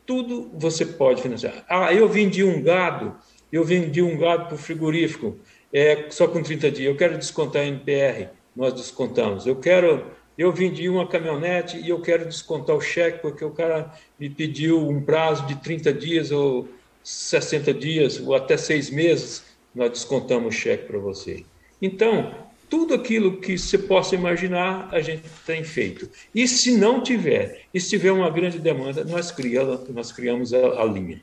Tudo 0.05 0.49
você 0.53 0.85
pode 0.85 1.21
financiar. 1.21 1.65
Ah, 1.67 1.93
eu 1.93 2.07
vendi 2.07 2.43
um 2.43 2.61
gado, 2.61 3.15
eu 3.51 3.63
vendi 3.63 4.01
um 4.01 4.17
gado 4.17 4.45
para 4.45 4.55
o 4.55 4.57
frigorífico, 4.57 5.37
é, 5.73 6.07
só 6.09 6.27
com 6.27 6.41
30 6.41 6.71
dias. 6.71 6.87
Eu 6.87 6.95
quero 6.95 7.17
descontar 7.17 7.63
a 7.63 7.65
NPR, 7.65 8.29
nós 8.55 8.73
descontamos. 8.73 9.45
Eu 9.47 9.55
quero, 9.55 10.05
eu 10.37 10.51
vendi 10.51 10.87
uma 10.87 11.07
caminhonete 11.07 11.77
e 11.77 11.89
eu 11.89 12.01
quero 12.01 12.25
descontar 12.25 12.75
o 12.75 12.81
cheque 12.81 13.19
porque 13.19 13.43
o 13.43 13.51
cara 13.51 13.91
me 14.19 14.29
pediu 14.29 14.87
um 14.87 15.01
prazo 15.01 15.45
de 15.47 15.55
30 15.55 15.93
dias 15.93 16.31
ou 16.31 16.67
60 17.03 17.73
dias 17.73 18.19
ou 18.19 18.33
até 18.33 18.57
seis 18.57 18.89
meses 18.89 19.43
nós 19.73 19.89
descontamos 19.91 20.55
o 20.55 20.57
cheque 20.57 20.85
para 20.85 20.97
você. 20.97 21.43
Então, 21.81 22.44
tudo 22.69 22.93
aquilo 22.93 23.37
que 23.37 23.57
você 23.57 23.77
possa 23.77 24.15
imaginar, 24.15 24.89
a 24.91 25.01
gente 25.01 25.23
tem 25.45 25.63
feito. 25.63 26.09
E 26.33 26.47
se 26.47 26.77
não 26.77 27.01
tiver, 27.01 27.63
e 27.73 27.79
se 27.79 27.89
tiver 27.89 28.11
uma 28.11 28.29
grande 28.29 28.59
demanda, 28.59 29.03
nós 29.03 29.31
criamos, 29.31 29.89
nós 29.89 30.11
criamos 30.11 30.53
a, 30.53 30.81
a 30.81 30.85
linha. 30.85 31.21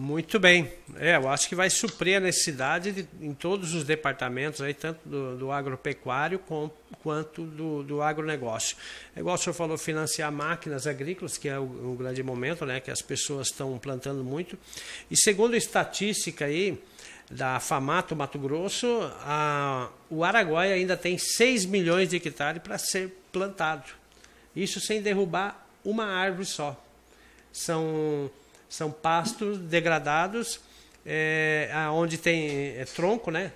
Muito 0.00 0.38
bem. 0.38 0.70
É, 0.96 1.16
eu 1.16 1.28
acho 1.28 1.48
que 1.48 1.56
vai 1.56 1.68
suprir 1.68 2.18
a 2.18 2.20
necessidade 2.20 2.92
de, 2.92 3.08
em 3.20 3.34
todos 3.34 3.74
os 3.74 3.82
departamentos, 3.82 4.60
aí, 4.60 4.72
tanto 4.72 5.00
do, 5.04 5.36
do 5.36 5.50
agropecuário 5.50 6.38
com, 6.38 6.70
quanto 7.02 7.42
do, 7.42 7.82
do 7.82 8.00
agronegócio. 8.00 8.76
É 9.16 9.18
igual 9.18 9.34
o 9.34 9.38
senhor 9.38 9.54
falou, 9.54 9.76
financiar 9.76 10.30
máquinas 10.30 10.86
agrícolas, 10.86 11.36
que 11.36 11.48
é 11.48 11.58
o, 11.58 11.64
o 11.64 11.96
grande 11.98 12.22
momento, 12.22 12.64
né, 12.64 12.78
que 12.78 12.92
as 12.92 13.02
pessoas 13.02 13.48
estão 13.48 13.76
plantando 13.78 14.22
muito. 14.22 14.56
E 15.10 15.16
segundo 15.16 15.54
a 15.54 15.56
estatística 15.56 16.44
aí, 16.44 16.78
da 17.30 17.60
Famato 17.60 18.16
Mato 18.16 18.38
Grosso, 18.38 19.00
a, 19.20 19.90
o 20.08 20.24
Araguaia 20.24 20.74
ainda 20.74 20.96
tem 20.96 21.18
6 21.18 21.66
milhões 21.66 22.08
de 22.08 22.16
hectares 22.16 22.62
para 22.62 22.78
ser 22.78 23.22
plantado. 23.30 23.84
Isso 24.56 24.80
sem 24.80 25.02
derrubar 25.02 25.68
uma 25.84 26.06
árvore 26.06 26.46
só. 26.46 26.76
São 27.52 28.30
são 28.68 28.90
pastos 28.90 29.58
degradados, 29.58 30.60
é, 31.06 31.70
onde 31.92 32.18
tem 32.18 32.76
é, 32.76 32.84
tronco, 32.84 33.30
né? 33.30 33.52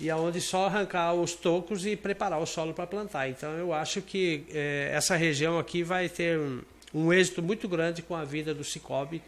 E 0.00 0.10
aonde 0.10 0.40
só 0.40 0.66
arrancar 0.66 1.14
os 1.14 1.32
tocos 1.32 1.86
e 1.86 1.96
preparar 1.96 2.40
o 2.40 2.46
solo 2.46 2.74
para 2.74 2.86
plantar. 2.86 3.28
Então 3.28 3.50
eu 3.52 3.72
acho 3.72 4.02
que 4.02 4.44
é, 4.50 4.90
essa 4.92 5.16
região 5.16 5.58
aqui 5.58 5.82
vai 5.82 6.08
ter 6.08 6.38
um, 6.38 6.60
um, 6.94 7.12
êxito 7.12 7.42
muito 7.42 7.68
grande 7.68 8.02
com 8.02 8.14
a 8.14 8.24
vida 8.24 8.54
do 8.54 8.64
Cicobi. 8.64 9.22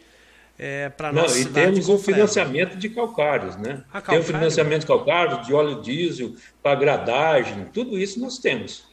É, 0.59 0.89
para 0.89 1.11
nossa 1.11 1.39
e 1.39 1.45
temos 1.45 1.89
o 1.89 1.97
financiamento 1.97 2.77
de 2.77 2.89
calcários, 2.89 3.55
né? 3.57 3.83
Ah, 3.91 3.99
tem 3.99 4.19
o 4.19 4.23
financiamento 4.23 4.81
de 4.81 4.87
calcário, 4.87 5.43
de 5.43 5.53
óleo 5.53 5.81
diesel, 5.81 6.35
para 6.61 6.75
gradagem, 6.75 7.65
tudo 7.73 7.97
isso 7.97 8.19
nós 8.19 8.37
temos. 8.37 8.83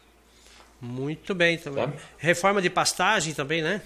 Muito 0.80 1.34
bem 1.34 1.58
também. 1.58 1.84
Sabe? 1.84 1.98
Reforma 2.16 2.62
de 2.62 2.70
pastagem 2.70 3.34
também, 3.34 3.60
né? 3.60 3.82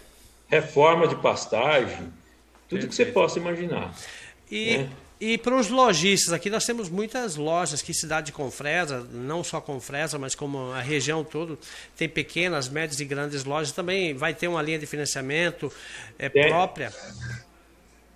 Reforma 0.47 1.09
de 1.09 1.17
pastagem, 1.17 1.97
tudo 2.69 2.81
Perfeito. 2.81 2.89
que 2.89 2.95
você 2.95 3.07
possa 3.07 3.39
imaginar. 3.39 3.95
E, 4.51 4.77
né? 4.77 4.91
e 5.19 5.39
para 5.39 5.57
os 5.57 5.69
lojistas, 5.69 6.33
aqui 6.33 6.51
nós 6.51 6.67
temos 6.67 6.91
muitas 6.91 7.37
lojas 7.37 7.81
que 7.81 7.95
cidade 7.95 8.27
de 8.27 8.33
Confresa, 8.33 9.07
não 9.13 9.43
só 9.43 9.61
Confresa, 9.61 10.19
mas 10.19 10.35
como 10.35 10.71
a 10.73 10.81
região 10.81 11.25
toda, 11.25 11.57
tem 11.97 12.09
pequenas, 12.09 12.69
médias 12.69 13.01
e 13.01 13.05
grandes 13.07 13.45
lojas. 13.45 13.73
Também 13.73 14.13
vai 14.13 14.35
ter 14.35 14.47
uma 14.47 14.61
linha 14.61 14.79
de 14.79 14.87
financiamento 14.87 15.73
é, 16.19 16.29
própria? 16.29 16.93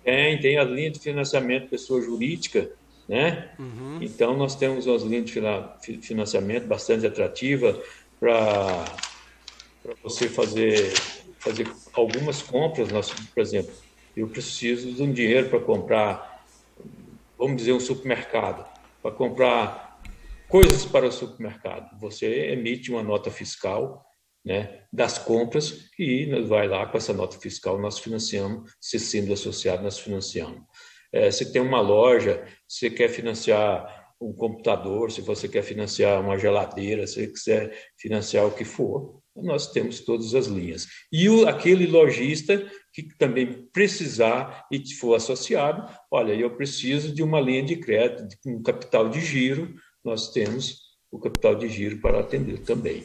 Tem, 0.07 0.39
tem 0.39 0.57
a 0.57 0.63
linha 0.63 0.89
de 0.89 1.01
financiamento 1.01 1.69
pessoa 1.69 2.01
jurídica, 2.01 2.71
né? 3.09 3.53
Uhum. 3.59 3.99
Então 4.01 4.37
nós 4.37 4.55
temos 4.55 4.87
umas 4.87 5.03
linhas 5.03 5.25
de 5.25 6.01
financiamento 6.01 6.65
bastante 6.65 7.05
atrativa 7.05 7.77
para 8.17 8.85
você 10.01 10.29
fazer, 10.29 10.93
fazer 11.39 11.69
algumas 11.91 12.41
compras, 12.41 12.89
nós, 12.89 13.11
por 13.11 13.41
exemplo, 13.41 13.73
eu 14.15 14.29
preciso 14.29 14.93
de 14.93 15.03
um 15.03 15.11
dinheiro 15.11 15.49
para 15.49 15.59
comprar, 15.59 16.41
vamos 17.37 17.57
dizer, 17.57 17.73
um 17.73 17.79
supermercado, 17.81 18.65
para 19.01 19.11
comprar 19.11 19.99
coisas 20.47 20.85
para 20.85 21.05
o 21.05 21.11
supermercado. 21.11 21.99
Você 21.99 22.53
emite 22.53 22.91
uma 22.91 23.03
nota 23.03 23.29
fiscal 23.29 24.06
né, 24.47 24.79
das 24.93 25.17
compras 25.17 25.89
e 25.99 26.25
vai 26.43 26.69
lá 26.69 26.85
com 26.85 26.97
essa 26.97 27.11
nota 27.11 27.37
fiscal, 27.37 27.77
nós 27.77 27.99
financiamos, 27.99 28.71
se 28.79 28.97
sendo 28.97 29.33
associado, 29.33 29.83
nós 29.83 29.99
financiamos. 29.99 30.61
É, 31.11 31.29
se 31.29 31.51
tem 31.51 31.61
uma 31.61 31.81
loja, 31.81 32.45
você 32.65 32.89
quer 32.89 33.09
financiar 33.09 34.07
um 34.21 34.31
computador, 34.31 35.11
se 35.11 35.19
você 35.19 35.49
quer 35.49 35.63
financiar 35.63 36.21
uma 36.21 36.39
geladeira, 36.39 37.05
se 37.05 37.27
quiser 37.27 37.77
financiar 37.97 38.45
o 38.45 38.51
que 38.51 38.63
for, 38.63 39.19
nós 39.35 39.69
temos 39.69 39.99
todas 39.99 40.33
as 40.33 40.47
linhas. 40.47 40.87
E 41.11 41.27
o, 41.27 41.45
aquele 41.45 41.85
lojista 41.85 42.65
que 42.93 43.03
também 43.17 43.67
precisar 43.73 44.65
e 44.71 44.81
for 44.95 45.15
associado, 45.15 45.87
olha, 46.09 46.33
eu 46.33 46.55
preciso 46.55 47.13
de 47.13 47.21
uma 47.21 47.41
linha 47.41 47.63
de 47.63 47.75
crédito, 47.75 48.29
de 48.29 48.49
um 48.49 48.63
capital 48.63 49.09
de 49.09 49.19
giro, 49.19 49.75
nós 50.03 50.31
temos 50.31 50.87
o 51.11 51.19
capital 51.19 51.53
de 51.53 51.67
giro 51.67 51.99
para 51.99 52.21
atender 52.21 52.59
também. 52.59 53.03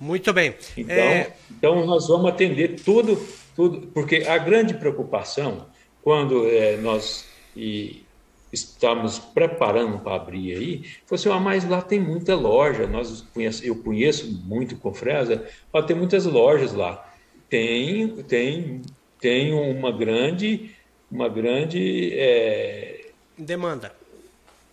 Muito 0.00 0.32
bem. 0.32 0.54
Então, 0.76 0.94
é... 0.96 1.32
então 1.50 1.84
nós 1.84 2.08
vamos 2.08 2.30
atender 2.30 2.80
tudo, 2.80 3.22
tudo, 3.54 3.86
porque 3.88 4.24
a 4.26 4.38
grande 4.38 4.72
preocupação, 4.72 5.66
quando 6.02 6.48
é, 6.48 6.78
nós, 6.78 7.26
e 7.54 8.02
estamos 8.50 9.18
preparando 9.18 9.98
para 9.98 10.16
abrir 10.16 10.56
aí, 10.56 10.82
falou 11.06 11.20
assim, 11.20 11.30
ah, 11.30 11.38
mas 11.38 11.68
lá 11.68 11.82
tem 11.82 12.00
muita 12.00 12.34
loja, 12.34 12.86
nós 12.86 13.20
conheço, 13.34 13.64
eu 13.64 13.76
conheço 13.76 14.26
muito 14.44 14.76
Confresa, 14.76 15.46
lá 15.72 15.82
tem 15.82 15.94
muitas 15.94 16.24
lojas 16.24 16.72
lá. 16.72 17.06
Tem, 17.48 18.08
tem, 18.24 18.80
tem 19.20 19.52
uma 19.52 19.92
grande, 19.92 20.70
uma 21.10 21.28
grande 21.28 22.12
é, 22.14 23.10
demanda. 23.36 23.94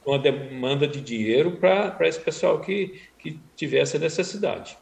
Uma 0.05 0.17
demanda 0.17 0.87
de 0.87 1.01
dinheiro 1.01 1.51
para 1.57 2.07
esse 2.07 2.19
pessoal 2.19 2.61
que, 2.61 3.01
que 3.19 3.37
tivesse 3.55 3.99
necessidade. 3.99 4.77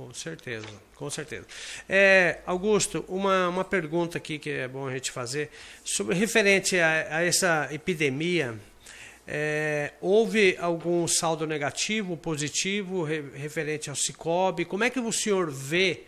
Com 0.00 0.14
certeza, 0.14 0.66
com 0.94 1.10
certeza. 1.10 1.44
É, 1.86 2.38
Augusto, 2.46 3.04
uma, 3.06 3.50
uma 3.50 3.64
pergunta 3.64 4.16
aqui 4.16 4.38
que 4.38 4.48
é 4.48 4.66
bom 4.66 4.86
a 4.86 4.94
gente 4.94 5.10
fazer, 5.10 5.50
sobre 5.84 6.14
referente 6.14 6.78
a, 6.78 7.18
a 7.18 7.22
essa 7.22 7.68
epidemia, 7.70 8.58
é, 9.28 9.92
houve 10.00 10.56
algum 10.58 11.06
saldo 11.06 11.46
negativo, 11.46 12.16
positivo, 12.16 13.02
re, 13.02 13.20
referente 13.34 13.90
ao 13.90 13.94
Cicobi? 13.94 14.64
Como 14.64 14.84
é 14.84 14.88
que 14.88 14.98
o 14.98 15.12
senhor 15.12 15.50
vê 15.50 16.04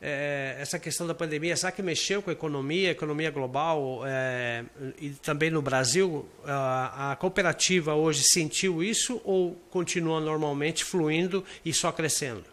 é, 0.00 0.56
essa 0.60 0.78
questão 0.78 1.04
da 1.04 1.14
pandemia? 1.14 1.56
Será 1.56 1.72
que 1.72 1.82
mexeu 1.82 2.22
com 2.22 2.30
a 2.30 2.32
economia, 2.32 2.90
a 2.90 2.92
economia 2.92 3.32
global 3.32 4.02
é, 4.06 4.64
e 5.00 5.10
também 5.10 5.50
no 5.50 5.60
Brasil? 5.60 6.28
A, 6.44 7.10
a 7.10 7.16
cooperativa 7.16 7.92
hoje 7.92 8.22
sentiu 8.22 8.84
isso 8.84 9.20
ou 9.24 9.56
continua 9.68 10.20
normalmente 10.20 10.84
fluindo 10.84 11.44
e 11.64 11.74
só 11.74 11.90
crescendo? 11.90 12.51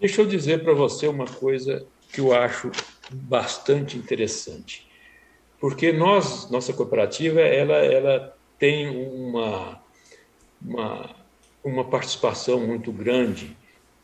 Deixa 0.00 0.22
eu 0.22 0.26
dizer 0.26 0.62
para 0.62 0.72
você 0.72 1.06
uma 1.06 1.26
coisa 1.26 1.86
que 2.12 2.20
eu 2.20 2.32
acho 2.32 2.70
bastante 3.10 3.96
interessante. 3.96 4.86
Porque 5.60 5.92
nós, 5.92 6.50
nossa 6.50 6.72
cooperativa, 6.72 7.40
ela, 7.40 7.76
ela 7.76 8.36
tem 8.58 8.88
uma, 8.88 9.82
uma, 10.62 11.16
uma 11.64 11.84
participação 11.84 12.64
muito 12.64 12.92
grande 12.92 13.56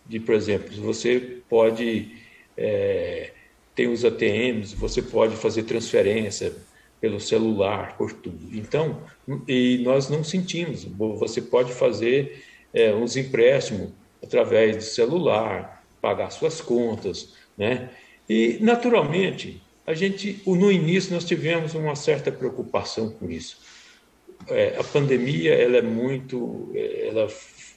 de, 0.07 0.19
por 0.19 0.35
exemplo, 0.35 0.75
você 0.83 1.41
pode 1.49 2.23
é, 2.57 3.31
tem 3.75 3.89
os 3.89 4.05
ATMs, 4.05 4.75
você 4.75 5.03
pode 5.03 5.37
fazer 5.37 5.65
transferência 5.65 6.53
pelo 7.01 7.21
celular, 7.21 7.97
por 7.97 8.13
tudo. 8.13 8.57
Então, 8.57 9.03
e 9.49 9.79
nós 9.85 10.09
não 10.09 10.23
sentimos. 10.23 10.85
Você 10.85 11.43
pode 11.43 11.73
fazer 11.73 12.43
é, 12.73 12.95
uns 12.95 13.17
empréstimos 13.17 13.91
através 14.23 14.77
do 14.77 14.83
celular, 14.83 15.74
pagar 16.05 16.31
suas 16.31 16.61
contas, 16.61 17.33
né? 17.57 17.89
E 18.29 18.59
naturalmente 18.61 19.63
a 19.87 19.95
gente, 19.95 20.43
no 20.45 20.71
início 20.71 21.15
nós 21.15 21.25
tivemos 21.25 21.73
uma 21.75 21.97
certa 21.97 22.31
preocupação 22.31 23.11
com 23.11 23.31
isso. 23.31 23.57
É, 24.49 24.77
a 24.79 24.85
pandemia 24.85 25.55
ela 25.55 25.79
é 25.79 25.83
muito, 25.83 26.71
ela 26.75 27.27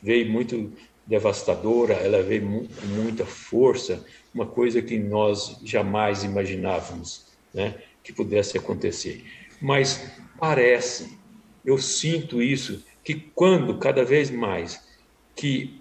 veio 0.04 0.30
muito 0.30 0.74
devastadora, 1.06 1.94
ela 1.94 2.22
veio 2.22 2.42
com 2.42 2.86
muita 2.88 3.26
força, 3.26 4.06
uma 4.34 4.46
coisa 4.46 4.82
que 4.82 5.00
nós 5.00 5.58
jamais 5.63 6.26
imaginávamos, 6.26 7.28
né, 7.54 7.76
que 8.04 8.12
pudesse 8.12 8.58
acontecer. 8.58 9.24
Mas 9.62 10.12
parece, 10.38 11.18
eu 11.63 11.78
sinto 11.78 12.42
isso, 12.42 12.84
que 13.06 13.16
quando 13.34 13.78
cada 13.78 14.04
vez 14.04 14.30
mais 14.30 14.86
que 15.34 15.77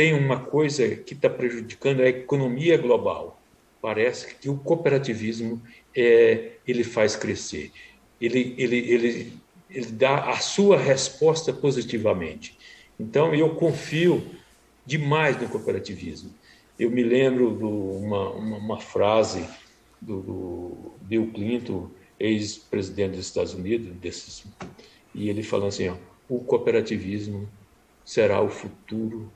tem 0.00 0.14
uma 0.14 0.40
coisa 0.40 0.96
que 0.96 1.12
está 1.12 1.28
prejudicando 1.28 2.00
a 2.00 2.08
economia 2.08 2.78
global. 2.78 3.38
Parece 3.82 4.34
que 4.36 4.48
o 4.48 4.56
cooperativismo 4.56 5.60
é, 5.94 6.52
ele 6.66 6.82
faz 6.82 7.14
crescer, 7.14 7.70
ele, 8.18 8.54
ele, 8.56 8.78
ele, 8.78 9.32
ele 9.68 9.86
dá 9.88 10.30
a 10.30 10.38
sua 10.38 10.78
resposta 10.78 11.52
positivamente. 11.52 12.56
Então, 12.98 13.34
eu 13.34 13.54
confio 13.56 14.24
demais 14.86 15.38
no 15.38 15.50
cooperativismo. 15.50 16.30
Eu 16.78 16.90
me 16.90 17.02
lembro 17.02 17.54
de 17.58 17.64
uma, 17.64 18.30
uma, 18.30 18.56
uma 18.56 18.80
frase 18.80 19.46
do, 20.00 20.22
do, 20.22 20.92
Bill 21.02 21.30
Clinton, 21.30 21.90
ex-presidente 22.18 23.16
dos 23.16 23.26
Estados 23.26 23.52
Unidos, 23.52 23.94
desses, 23.96 24.46
e 25.14 25.28
ele 25.28 25.42
falou 25.42 25.68
assim: 25.68 25.90
ó, 25.90 25.96
o 26.26 26.40
cooperativismo 26.40 27.46
será 28.02 28.40
o 28.40 28.48
futuro 28.48 29.30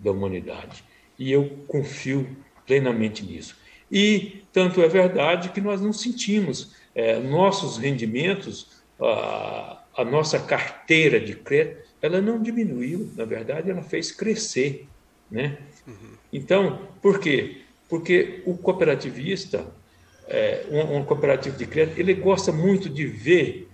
da 0.00 0.10
humanidade. 0.10 0.82
E 1.18 1.30
eu 1.30 1.48
confio 1.68 2.36
plenamente 2.66 3.24
nisso. 3.24 3.56
E 3.90 4.42
tanto 4.52 4.80
é 4.80 4.88
verdade 4.88 5.50
que 5.50 5.60
nós 5.60 5.80
não 5.80 5.92
sentimos 5.92 6.74
é, 6.94 7.18
nossos 7.18 7.76
rendimentos, 7.76 8.82
a, 9.00 9.82
a, 9.96 10.04
nossa 10.04 10.38
carteira 10.38 11.20
de 11.20 11.34
crédito, 11.34 11.88
ela 12.00 12.20
não 12.20 12.42
diminuiu, 12.42 13.10
na 13.16 13.24
verdade, 13.24 13.70
ela 13.70 13.82
fez 13.82 14.10
crescer. 14.10 14.86
Né? 15.30 15.58
Uhum. 15.86 16.12
Então, 16.32 16.88
por 17.02 17.18
quê? 17.18 17.62
Porque 17.88 18.42
o 18.46 18.56
cooperativista, 18.56 19.66
é, 20.28 20.64
um, 20.70 20.98
um 20.98 21.04
cooperativo 21.04 21.56
de 21.56 21.66
crédito, 21.66 21.98
ele 21.98 22.14
gosta 22.14 22.52
muito 22.52 22.88
de 22.88 23.06
ver 23.06 23.68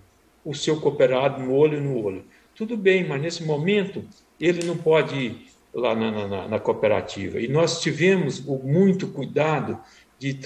o 0.44 0.54
seu 0.54 0.80
cooperado 0.80 1.42
no 1.42 1.52
olho 1.52 1.80
no 1.80 2.02
olho. 2.02 2.24
Tudo 2.54 2.76
bem, 2.76 3.06
mas 3.06 3.20
nesse 3.20 3.44
momento 3.44 4.04
ele 4.40 4.64
não 4.64 4.76
pode 4.76 5.46
lá 5.76 5.94
na, 5.94 6.26
na, 6.26 6.48
na 6.48 6.58
cooperativa. 6.58 7.38
E 7.38 7.46
nós 7.46 7.82
tivemos 7.82 8.40
muito 8.40 9.08
cuidado 9.08 9.78
de 10.18 10.38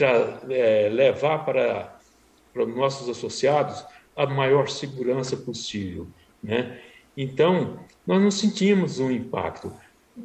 é, 0.51 0.88
levar 0.88 1.45
para, 1.45 1.97
para 2.53 2.64
os 2.64 2.75
nossos 2.75 3.09
associados 3.09 3.85
a 4.16 4.27
maior 4.27 4.69
segurança 4.69 5.37
possível. 5.37 6.09
Né? 6.43 6.81
Então, 7.16 7.79
nós 8.05 8.21
não 8.21 8.31
sentimos 8.31 8.99
um 8.99 9.09
impacto. 9.09 9.73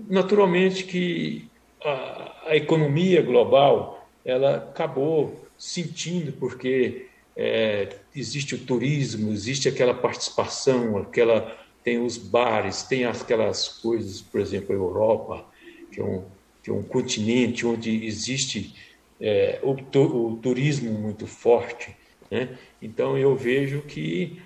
Naturalmente 0.09 0.83
que 0.83 1.47
a, 1.83 2.47
a 2.47 2.55
economia 2.55 3.21
global 3.21 4.07
ela 4.25 4.55
acabou 4.55 5.45
sentindo, 5.55 6.33
porque 6.33 7.05
é, 7.37 7.95
existe 8.15 8.55
o 8.55 8.65
turismo, 8.65 9.31
existe 9.31 9.69
aquela 9.69 9.93
participação, 9.93 10.97
aquela 10.97 11.55
tem 11.85 12.03
os 12.03 12.17
bares, 12.17 12.81
tem 12.81 13.05
aquelas 13.05 13.67
coisas, 13.67 14.19
por 14.19 14.41
exemplo, 14.41 14.75
a 14.75 14.79
Europa, 14.79 15.45
que 15.91 16.01
é 16.01 16.03
um, 16.03 16.25
que 16.63 16.71
é 16.71 16.73
um 16.73 16.81
continente 16.81 17.63
onde 17.63 18.07
existe 18.07 18.73
é, 19.21 19.59
o, 19.61 19.73
o, 19.73 20.35
turismo 20.37 20.91
muito 20.91 21.27
forte. 21.27 21.95
Né? 22.31 22.57
Então, 22.81 23.15
eu 23.15 23.35
vejo 23.35 23.83
que, 23.83 24.41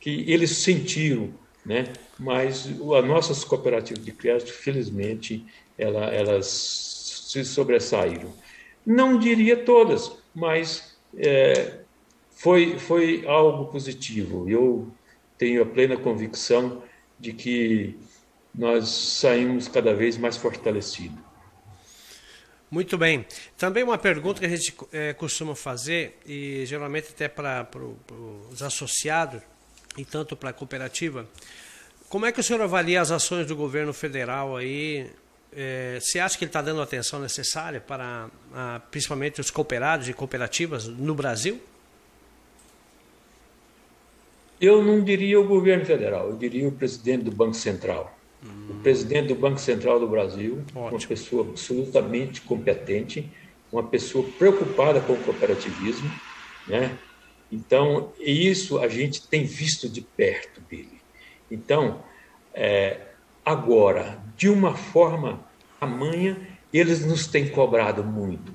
que 0.00 0.24
eles 0.26 0.50
sentiram, 0.58 1.32
né? 1.64 1.84
mas 2.18 2.66
as 2.66 3.04
nossas 3.06 3.44
cooperativas 3.44 4.04
de 4.04 4.10
crédito, 4.10 4.52
felizmente, 4.52 5.46
ela, 5.78 6.06
elas 6.06 6.46
se 7.28 7.44
sobressaíram. 7.44 8.32
Não 8.84 9.16
diria 9.16 9.56
todas, 9.56 10.10
mas 10.34 10.96
é, 11.16 11.82
foi, 12.32 12.80
foi 12.80 13.24
algo 13.28 13.66
positivo. 13.66 14.50
Eu 14.50 14.92
tenho 15.38 15.62
a 15.62 15.66
plena 15.66 15.96
convicção 15.96 16.82
de 17.18 17.32
que 17.32 17.96
nós 18.54 18.88
saímos 18.88 19.68
cada 19.68 19.94
vez 19.94 20.16
mais 20.16 20.36
fortalecidos. 20.36 21.18
Muito 22.70 22.98
bem. 22.98 23.24
Também 23.56 23.84
uma 23.84 23.98
pergunta 23.98 24.40
que 24.40 24.46
a 24.46 24.48
gente 24.48 24.74
é, 24.92 25.12
costuma 25.12 25.54
fazer, 25.54 26.18
e 26.26 26.64
geralmente 26.66 27.08
até 27.10 27.28
para 27.28 27.68
os 28.50 28.62
associados, 28.62 29.40
e 29.96 30.04
tanto 30.04 30.34
para 30.34 30.50
a 30.50 30.52
cooperativa, 30.52 31.28
como 32.08 32.26
é 32.26 32.32
que 32.32 32.40
o 32.40 32.42
senhor 32.42 32.60
avalia 32.62 33.00
as 33.00 33.10
ações 33.10 33.46
do 33.46 33.56
governo 33.56 33.92
federal 33.92 34.56
aí? 34.56 35.10
É, 35.52 35.98
você 36.00 36.18
acha 36.18 36.36
que 36.36 36.44
ele 36.44 36.48
está 36.48 36.62
dando 36.62 36.80
a 36.80 36.84
atenção 36.84 37.20
necessária 37.20 37.80
para, 37.80 38.28
a, 38.52 38.80
principalmente, 38.90 39.40
os 39.40 39.50
cooperados 39.50 40.08
e 40.08 40.12
cooperativas 40.12 40.86
no 40.86 41.14
Brasil? 41.14 41.60
Eu 44.64 44.82
não 44.82 45.04
diria 45.04 45.38
o 45.38 45.46
governo 45.46 45.84
federal, 45.84 46.30
eu 46.30 46.36
diria 46.38 46.66
o 46.66 46.72
presidente 46.72 47.24
do 47.24 47.30
Banco 47.30 47.52
Central. 47.52 48.18
Hum. 48.42 48.68
O 48.70 48.74
presidente 48.76 49.28
do 49.28 49.34
Banco 49.34 49.58
Central 49.58 50.00
do 50.00 50.08
Brasil, 50.08 50.64
Ótimo. 50.74 50.98
uma 50.98 51.06
pessoa 51.06 51.46
absolutamente 51.46 52.40
competente, 52.40 53.30
uma 53.70 53.82
pessoa 53.82 54.26
preocupada 54.38 55.02
com 55.02 55.12
o 55.12 55.22
cooperativismo, 55.22 56.10
né? 56.66 56.96
Então, 57.52 58.10
isso 58.18 58.78
a 58.78 58.88
gente 58.88 59.28
tem 59.28 59.44
visto 59.44 59.86
de 59.86 60.00
perto 60.00 60.62
dele. 60.62 60.98
Então, 61.50 62.02
é, 62.54 63.00
agora, 63.44 64.18
de 64.34 64.48
uma 64.48 64.74
forma 64.74 65.44
tamanha, 65.78 66.38
eles 66.72 67.04
nos 67.04 67.26
têm 67.26 67.50
cobrado 67.50 68.02
muito. 68.02 68.50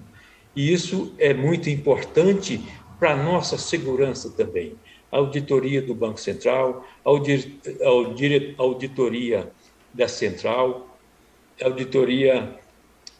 E 0.56 0.74
isso 0.74 1.14
é 1.20 1.36
muito 1.36 1.70
importante 1.70 2.60
para 2.98 3.12
a 3.12 3.16
nossa 3.16 3.60
segurança 3.60 4.32
também 4.32 4.76
auditoria 5.12 5.82
do 5.82 5.96
Banco 5.96 6.20
Central, 6.20 6.86
auditoria 8.58 9.52
da 9.94 10.08
Central, 10.08 10.98
auditoria 11.62 12.60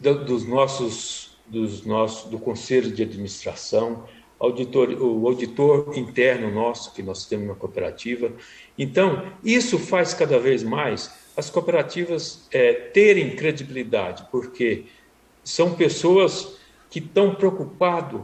dos 0.00 0.46
nossos, 0.46 1.36
dos 1.46 1.84
nossos, 1.84 2.30
do 2.30 2.38
Conselho 2.38 2.90
de 2.90 3.02
Administração, 3.02 4.04
auditor, 4.38 4.90
o 5.00 5.26
auditor 5.26 5.92
interno 5.96 6.50
nosso, 6.50 6.94
que 6.94 7.02
nós 7.02 7.26
temos 7.26 7.48
na 7.48 7.54
cooperativa. 7.54 8.32
Então, 8.78 9.30
isso 9.44 9.78
faz 9.78 10.14
cada 10.14 10.38
vez 10.38 10.62
mais 10.62 11.12
as 11.36 11.50
cooperativas 11.50 12.48
é, 12.50 12.72
terem 12.72 13.36
credibilidade, 13.36 14.26
porque 14.30 14.84
são 15.44 15.74
pessoas 15.74 16.58
que 16.90 16.98
estão 16.98 17.34
preocupadas 17.34 18.20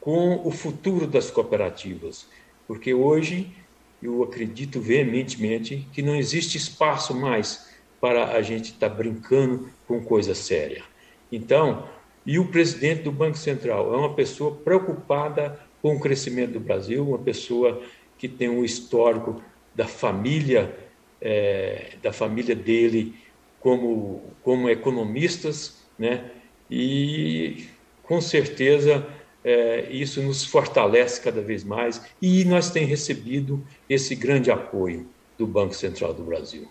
com 0.00 0.46
o 0.46 0.50
futuro 0.50 1.06
das 1.06 1.30
cooperativas. 1.30 2.26
Porque 2.66 2.94
hoje 2.94 3.52
eu 4.02 4.22
acredito 4.22 4.80
veementemente 4.80 5.88
que 5.92 6.02
não 6.02 6.14
existe 6.14 6.56
espaço 6.56 7.14
mais 7.14 7.70
para 8.00 8.32
a 8.32 8.42
gente 8.42 8.72
estar 8.72 8.90
tá 8.90 8.94
brincando 8.94 9.68
com 9.86 10.02
coisa 10.02 10.34
séria. 10.34 10.82
Então, 11.32 11.88
e 12.26 12.38
o 12.38 12.48
presidente 12.48 13.02
do 13.02 13.12
Banco 13.12 13.36
Central 13.36 13.92
é 13.94 13.96
uma 13.96 14.14
pessoa 14.14 14.54
preocupada 14.54 15.58
com 15.80 15.96
o 15.96 16.00
crescimento 16.00 16.52
do 16.52 16.60
Brasil, 16.60 17.06
uma 17.06 17.18
pessoa 17.18 17.82
que 18.18 18.28
tem 18.28 18.48
um 18.48 18.64
histórico 18.64 19.42
da 19.74 19.86
família, 19.86 20.74
é, 21.20 21.92
da 22.02 22.12
família 22.12 22.54
dele 22.54 23.14
como, 23.60 24.22
como 24.42 24.68
economistas, 24.68 25.82
né? 25.98 26.30
E 26.70 27.66
com 28.02 28.20
certeza 28.20 29.06
é, 29.44 29.86
isso 29.90 30.22
nos 30.22 30.44
fortalece 30.44 31.20
cada 31.20 31.42
vez 31.42 31.62
mais 31.62 32.00
e 32.20 32.44
nós 32.44 32.70
temos 32.70 32.88
recebido 32.88 33.64
esse 33.88 34.14
grande 34.14 34.50
apoio 34.50 35.06
do 35.36 35.46
Banco 35.46 35.74
Central 35.74 36.14
do 36.14 36.22
Brasil. 36.22 36.66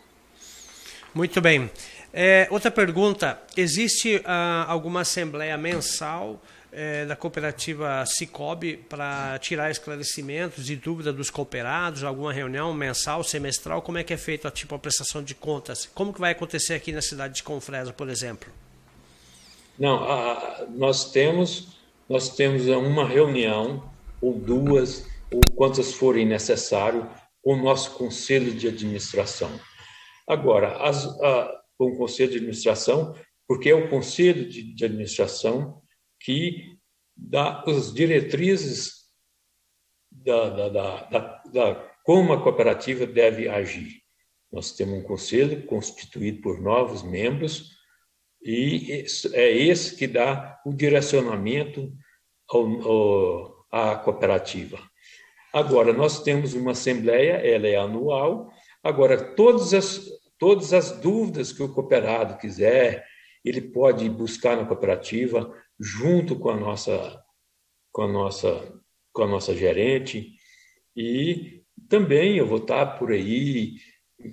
Muito 1.14 1.40
bem. 1.40 1.70
É, 2.12 2.48
outra 2.50 2.72
pergunta: 2.72 3.40
existe 3.56 4.22
ah, 4.26 4.66
alguma 4.68 5.02
assembleia 5.02 5.56
mensal 5.58 6.42
é, 6.72 7.06
da 7.06 7.16
cooperativa 7.16 8.04
Cicobi 8.08 8.78
para 8.78 9.38
tirar 9.38 9.70
esclarecimentos 9.70 10.70
e 10.70 10.76
dúvidas 10.76 11.16
dos 11.16 11.30
cooperados? 11.30 12.04
Alguma 12.04 12.34
reunião 12.34 12.74
mensal, 12.74 13.24
semestral? 13.24 13.82
Como 13.84 14.00
é 14.00 14.04
que 14.04 14.14
é 14.14 14.18
feita 14.18 14.50
tipo, 14.50 14.74
a 14.74 14.80
prestação 14.80 15.22
de 15.22 15.36
contas? 15.36 15.88
Como 15.94 16.12
que 16.12 16.20
vai 16.20 16.32
acontecer 16.32 16.74
aqui 16.74 16.92
na 16.92 17.02
cidade 17.02 17.36
de 17.36 17.44
Confresa, 17.44 17.94
por 17.94 18.10
exemplo? 18.10 18.52
Não, 19.78 20.04
a, 20.04 20.66
nós 20.70 21.12
temos 21.12 21.73
nós 22.10 22.36
temos 22.36 22.68
uma 22.68 23.08
reunião, 23.08 23.92
ou 24.22 24.34
duas, 24.34 25.08
ou 25.32 25.42
quantas 25.56 25.94
forem 25.94 26.26
necessário, 26.26 27.10
com 27.42 27.54
o 27.54 27.62
nosso 27.62 27.92
conselho 27.98 28.54
de 28.54 28.68
administração. 28.68 29.50
Agora, 30.28 30.78
as, 30.82 31.06
a, 31.22 31.62
com 31.78 31.92
o 31.92 31.98
conselho 31.98 32.32
de 32.32 32.38
administração, 32.38 33.16
porque 33.48 33.70
é 33.70 33.76
o 33.76 33.90
conselho 33.90 34.48
de, 34.48 34.74
de 34.74 34.86
administração 34.86 35.82
que 36.20 36.78
dá 37.16 37.64
as 37.68 37.94
diretrizes 37.94 39.04
da, 40.10 40.50
da, 40.50 40.70
da, 41.10 41.44
da, 41.52 41.94
como 42.04 42.34
a 42.34 42.42
cooperativa 42.42 43.06
deve 43.06 43.50
agir. 43.50 44.02
Nós 44.52 44.72
temos 44.72 45.00
um 45.00 45.04
conselho 45.04 45.66
constituído 45.66 46.42
por 46.42 46.62
novos 46.62 47.04
membros 47.04 47.72
e 48.46 49.06
é 49.34 49.52
esse 49.52 49.96
que 49.96 50.06
dá 50.06 50.60
o 50.66 50.74
direcionamento 50.74 51.94
ao, 52.50 52.82
ao, 52.82 53.66
à 53.72 53.96
cooperativa. 53.96 54.80
Agora, 55.54 55.94
nós 55.94 56.24
temos 56.24 56.54
uma 56.54 56.72
assembleia, 56.72 57.34
ela 57.34 57.68
é 57.68 57.76
anual. 57.76 58.52
Agora, 58.84 59.36
todas 59.36 59.74
as, 59.74 60.02
todas 60.38 60.74
as 60.74 61.00
dúvidas 61.00 61.54
que 61.54 61.64
o 61.64 61.74
cooperado 61.74 62.38
quiser, 62.38 63.06
ele 63.46 63.62
pode 63.62 64.10
buscar 64.10 64.58
na 64.58 64.66
cooperativa, 64.66 65.54
junto 65.80 66.38
com 66.38 66.50
a 66.50 66.58
nossa, 66.58 67.24
com 67.92 68.02
a 68.02 68.08
nossa, 68.08 68.74
com 69.14 69.24
a 69.24 69.28
nossa 69.28 69.56
gerente. 69.56 70.34
E 70.96 71.64
também 71.88 72.38
eu 72.38 72.48
vou 72.48 72.58
estar 72.58 72.98
por 72.98 73.12
aí 73.12 73.76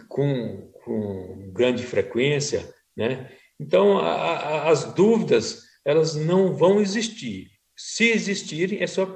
com, 0.09 0.73
com 0.85 1.51
grande 1.53 1.85
frequência, 1.85 2.75
né? 2.97 3.31
Então, 3.61 3.99
a, 3.99 4.11
a, 4.11 4.71
as 4.71 4.95
dúvidas, 4.95 5.65
elas 5.85 6.15
não 6.15 6.57
vão 6.57 6.81
existir. 6.81 7.51
Se 7.77 8.09
existirem, 8.09 8.83
é 8.83 8.87
só 8.87 9.07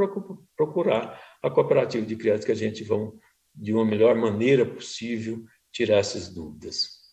procurar 0.54 1.18
a 1.42 1.50
cooperativa 1.50 2.04
de 2.04 2.14
crianças 2.14 2.44
que 2.44 2.52
a 2.52 2.56
gente 2.56 2.84
vai, 2.84 2.98
de 3.54 3.72
uma 3.72 3.86
melhor 3.86 4.14
maneira 4.14 4.66
possível, 4.66 5.42
tirar 5.72 5.96
essas 5.96 6.28
dúvidas. 6.28 7.03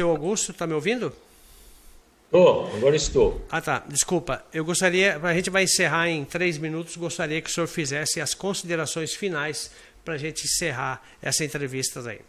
Seu 0.00 0.08
Augusto, 0.08 0.52
está 0.52 0.66
me 0.66 0.72
ouvindo? 0.72 1.12
Oh, 2.32 2.64
agora 2.74 2.96
estou. 2.96 3.38
Ah, 3.50 3.60
tá. 3.60 3.84
Desculpa. 3.86 4.42
Eu 4.50 4.64
gostaria, 4.64 5.18
a 5.18 5.34
gente 5.34 5.50
vai 5.50 5.64
encerrar 5.64 6.08
em 6.08 6.24
três 6.24 6.56
minutos. 6.56 6.96
Gostaria 6.96 7.42
que 7.42 7.50
o 7.50 7.52
senhor 7.52 7.66
fizesse 7.66 8.18
as 8.18 8.32
considerações 8.32 9.14
finais 9.14 9.70
para 10.02 10.14
a 10.14 10.16
gente 10.16 10.46
encerrar 10.46 11.06
essa 11.20 11.44
entrevista 11.44 12.00
aí. 12.08 12.22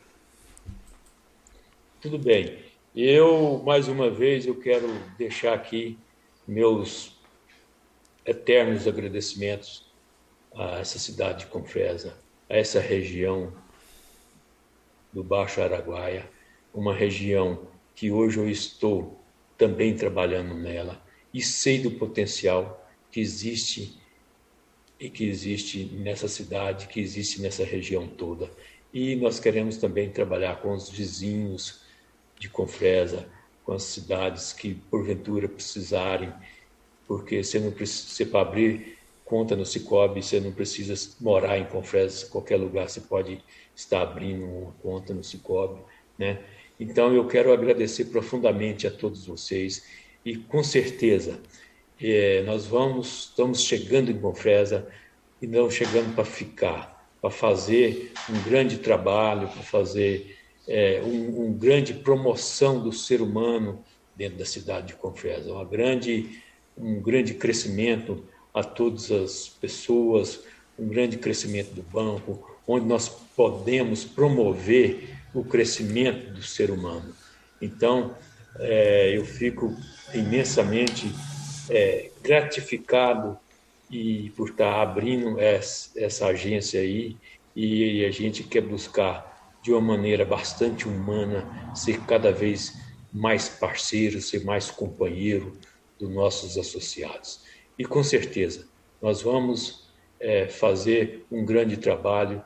Tudo 2.02 2.20
bem. 2.20 2.58
Eu, 2.94 3.64
mais 3.66 3.88
uma 3.88 4.10
vez, 4.10 4.46
eu 4.46 4.56
quero 4.60 4.94
deixar 5.18 5.54
aqui 5.54 5.98
meus 6.46 7.16
eternos 8.26 8.86
agradecimentos 8.86 9.86
a 10.54 10.80
essa 10.80 11.00
cidade 11.00 11.46
de 11.46 11.46
Confresa, 11.46 12.18
a 12.50 12.58
essa 12.58 12.82
região 12.82 13.54
do 15.14 15.24
Baixo 15.24 15.62
Araguaia, 15.62 16.30
uma 16.74 16.94
região 16.94 17.68
que 17.96 18.12
hoje 18.12 18.38
eu 18.38 18.50
estou 18.50 19.20
também 19.58 19.96
trabalhando 19.96 20.56
nela 20.56 21.02
e 21.34 21.42
sei 21.42 21.80
do 21.80 21.92
potencial 21.92 22.90
que 23.12 23.20
existe 23.20 24.00
e 25.00 25.10
que 25.10 25.26
existe 25.26 25.86
nessa 25.86 26.28
cidade, 26.28 26.88
que 26.88 27.00
existe 27.00 27.42
nessa 27.42 27.64
região 27.64 28.08
toda. 28.08 28.50
E 28.94 29.16
nós 29.16 29.40
queremos 29.40 29.78
também 29.78 30.10
trabalhar 30.10 30.62
com 30.62 30.74
os 30.74 30.90
vizinhos 30.90 31.82
de 32.38 32.48
Confresa, 32.50 33.28
com 33.64 33.74
as 33.74 33.84
cidades 33.84 34.54
que 34.54 34.76
porventura 34.76 35.48
precisarem, 35.48 36.32
porque 37.08 37.44
você 37.44 37.60
não 37.60 37.72
precisa 37.72 38.30
para 38.30 38.42
abrir 38.42 38.98
conta 39.26 39.56
no 39.56 39.66
Cicobi, 39.66 40.22
você 40.22 40.40
não 40.40 40.52
precisa 40.52 40.94
morar 41.20 41.58
em 41.58 41.66
Confresa, 41.66 42.28
qualquer 42.28 42.58
lugar 42.58 42.90
você 42.90 43.00
pode 43.00 43.42
estar 43.76 44.02
abrindo 44.02 44.46
uma 44.46 44.72
conta 44.84 45.14
no 45.14 45.24
Cicobi, 45.24 45.82
né? 46.18 46.44
Então, 46.82 47.14
eu 47.14 47.28
quero 47.28 47.54
agradecer 47.54 48.06
profundamente 48.06 48.88
a 48.88 48.92
todos 48.92 49.28
vocês 49.28 49.84
e, 50.26 50.36
com 50.36 50.64
certeza, 50.64 51.40
é, 52.02 52.42
nós 52.42 52.66
vamos, 52.66 53.26
estamos 53.30 53.62
chegando 53.62 54.10
em 54.10 54.16
Bonfresa 54.16 54.88
e 55.40 55.46
não 55.46 55.70
chegando 55.70 56.16
para 56.16 56.26
ficar, 56.26 57.08
para 57.22 57.30
fazer 57.30 58.12
um 58.28 58.50
grande 58.50 58.80
trabalho, 58.80 59.48
para 59.48 59.62
fazer 59.62 60.36
é, 60.68 61.00
um, 61.06 61.46
um, 61.46 61.54
grande 61.54 61.94
promoção 61.94 62.82
do 62.82 62.92
ser 62.92 63.22
humano 63.22 63.86
dentro 64.16 64.40
da 64.40 64.46
cidade 64.46 64.88
de 64.88 64.96
Confresa, 64.96 65.54
uma 65.54 65.66
grande, 65.66 66.42
um 66.76 67.00
grande 67.00 67.36
crescimento 67.36 68.26
a 68.52 68.64
todas 68.64 69.12
as 69.12 69.48
pessoas, 69.48 70.44
um 70.80 70.88
grande 70.88 71.18
crescimento 71.18 71.76
do 71.76 71.84
banco, 71.84 72.58
onde 72.68 72.88
nós 72.88 73.08
podemos 73.36 74.04
promover 74.04 75.21
o 75.34 75.44
crescimento 75.44 76.32
do 76.34 76.44
ser 76.44 76.72
humano. 76.72 77.14
Então, 77.62 78.16
é, 78.60 79.16
eu 79.16 79.26
fico 79.26 79.76
imensamente 80.14 81.14
é, 81.70 82.10
gratificado 82.22 83.38
e 83.90 84.30
por 84.32 84.50
estar 84.50 84.82
abrindo 84.82 85.40
essa, 85.40 86.28
agência 86.28 86.80
aí 86.80 87.18
e 87.56 88.06
a 88.06 88.12
gente 88.12 88.44
quer 88.44 88.62
buscar 88.62 89.58
de 89.62 89.72
uma 89.72 89.82
maneira 89.82 90.26
bastante 90.26 90.88
humana 90.88 91.46
ser 91.76 92.00
cada 92.06 92.32
vez 92.32 92.74
mais 93.12 93.50
parceiro, 93.50 94.22
ser 94.22 94.44
mais 94.46 94.72
companheiro 94.72 95.58
dos 96.00 96.10
nossos 96.10 96.58
associados. 96.58 97.42
E 97.78 97.86
com 97.86 98.04
certeza 98.04 98.68
nós 99.02 99.22
vamos 99.22 99.92
é, 100.20 100.48
fazer 100.48 101.26
um 101.32 101.44
grande 101.44 101.78
trabalho 101.78 102.42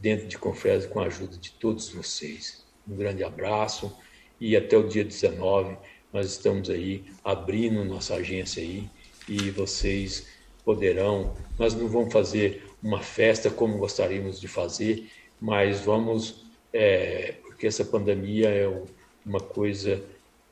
dentro 0.00 0.26
de 0.26 0.38
Confresa 0.38 0.88
com 0.88 1.00
a 1.00 1.06
ajuda 1.06 1.36
de 1.36 1.52
todos 1.52 1.90
vocês. 1.90 2.64
Um 2.88 2.96
grande 2.96 3.22
abraço 3.22 3.96
e 4.40 4.56
até 4.56 4.76
o 4.76 4.88
dia 4.88 5.04
19 5.04 5.76
nós 6.12 6.26
estamos 6.26 6.68
aí 6.70 7.04
abrindo 7.22 7.84
nossa 7.84 8.14
agência 8.14 8.62
aí 8.62 8.88
e 9.28 9.50
vocês 9.50 10.26
poderão, 10.64 11.34
nós 11.58 11.74
não 11.74 11.88
vamos 11.88 12.12
fazer 12.12 12.64
uma 12.82 13.00
festa 13.00 13.50
como 13.50 13.78
gostaríamos 13.78 14.40
de 14.40 14.48
fazer, 14.48 15.10
mas 15.40 15.80
vamos, 15.80 16.46
é, 16.72 17.34
porque 17.42 17.66
essa 17.66 17.84
pandemia 17.84 18.48
é 18.48 18.82
uma 19.24 19.40
coisa 19.40 20.02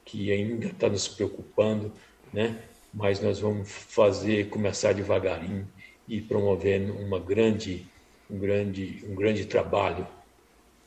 que 0.05 0.33
ainda 0.33 0.67
está 0.67 0.89
nos 0.89 1.09
preocupando, 1.09 1.93
né? 2.33 2.59
Mas 2.93 3.21
nós 3.21 3.41
vamos 3.41 3.69
fazer, 3.71 4.49
começar 4.49 4.95
devagarinho 4.95 5.69
e 6.09 6.21
promovendo 6.21 6.95
uma 6.95 7.19
grande, 7.19 7.87
um 8.31 8.39
grande, 8.39 9.05
um 9.09 9.15
grande 9.15 9.45
trabalho 9.45 10.07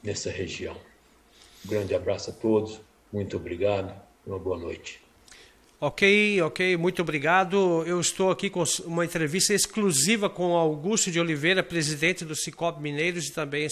nessa 0.04 0.30
região. 0.30 0.76
Um 1.66 1.70
grande 1.70 1.94
abraço 1.94 2.30
a 2.32 2.34
todos, 2.34 2.80
muito 3.12 3.38
obrigado, 3.38 3.94
uma 4.26 4.40
boa 4.40 4.58
noite. 4.58 5.02
Ok, 5.80 6.40
ok, 6.44 6.78
muito 6.78 7.02
obrigado. 7.02 7.84
Eu 7.88 8.00
estou 8.00 8.30
aqui 8.30 8.52
com 8.52 8.64
uma 8.86 9.04
entrevista 9.04 9.52
exclusiva 9.52 10.30
com 10.30 10.56
Augusto 10.56 11.10
de 11.10 11.20
Oliveira, 11.20 11.64
presidente 11.64 12.24
do 12.24 12.36
Cicobi 12.36 12.80
Mineiros 12.80 13.28
e 13.28 13.32
também 13.32 13.68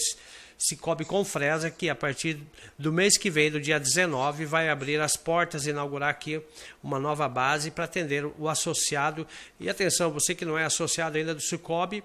Cicobi 0.58 1.04
Confresa, 1.04 1.70
que 1.70 1.88
a 1.88 1.94
partir 1.94 2.38
do 2.76 2.92
mês 2.92 3.16
que 3.16 3.30
vem, 3.30 3.50
do 3.50 3.60
dia 3.60 3.78
19, 3.78 4.44
vai 4.44 4.68
abrir 4.68 5.00
as 5.00 5.16
portas, 5.16 5.66
inaugurar 5.66 6.10
aqui 6.10 6.42
uma 6.82 6.98
nova 6.98 7.28
base 7.28 7.70
para 7.70 7.84
atender 7.84 8.26
o 8.38 8.48
associado. 8.48 9.24
E 9.60 9.70
atenção, 9.70 10.10
você 10.10 10.34
que 10.34 10.44
não 10.44 10.58
é 10.58 10.64
associado 10.64 11.16
ainda 11.16 11.32
do 11.32 11.40
Cicobi, 11.40 12.02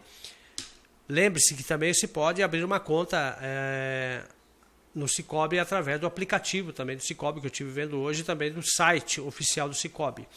lembre-se 1.08 1.54
que 1.54 1.64
também 1.64 1.94
se 1.94 2.08
pode 2.08 2.42
abrir 2.42 2.64
uma 2.64 2.80
conta 2.80 3.38
é, 3.42 4.24
no 4.94 5.08
Cicobi 5.08 5.60
através 5.60 6.00
do 6.00 6.08
aplicativo 6.08 6.72
também 6.72 6.96
do 6.96 7.04
Cicobi 7.04 7.40
que 7.40 7.48
eu 7.48 7.52
estive 7.52 7.70
vendo 7.70 8.00
hoje 8.00 8.24
também 8.24 8.52
do 8.52 8.64
site 8.64 9.20
oficial 9.20 9.68
do 9.68 9.76
Cicobi. 9.76 10.28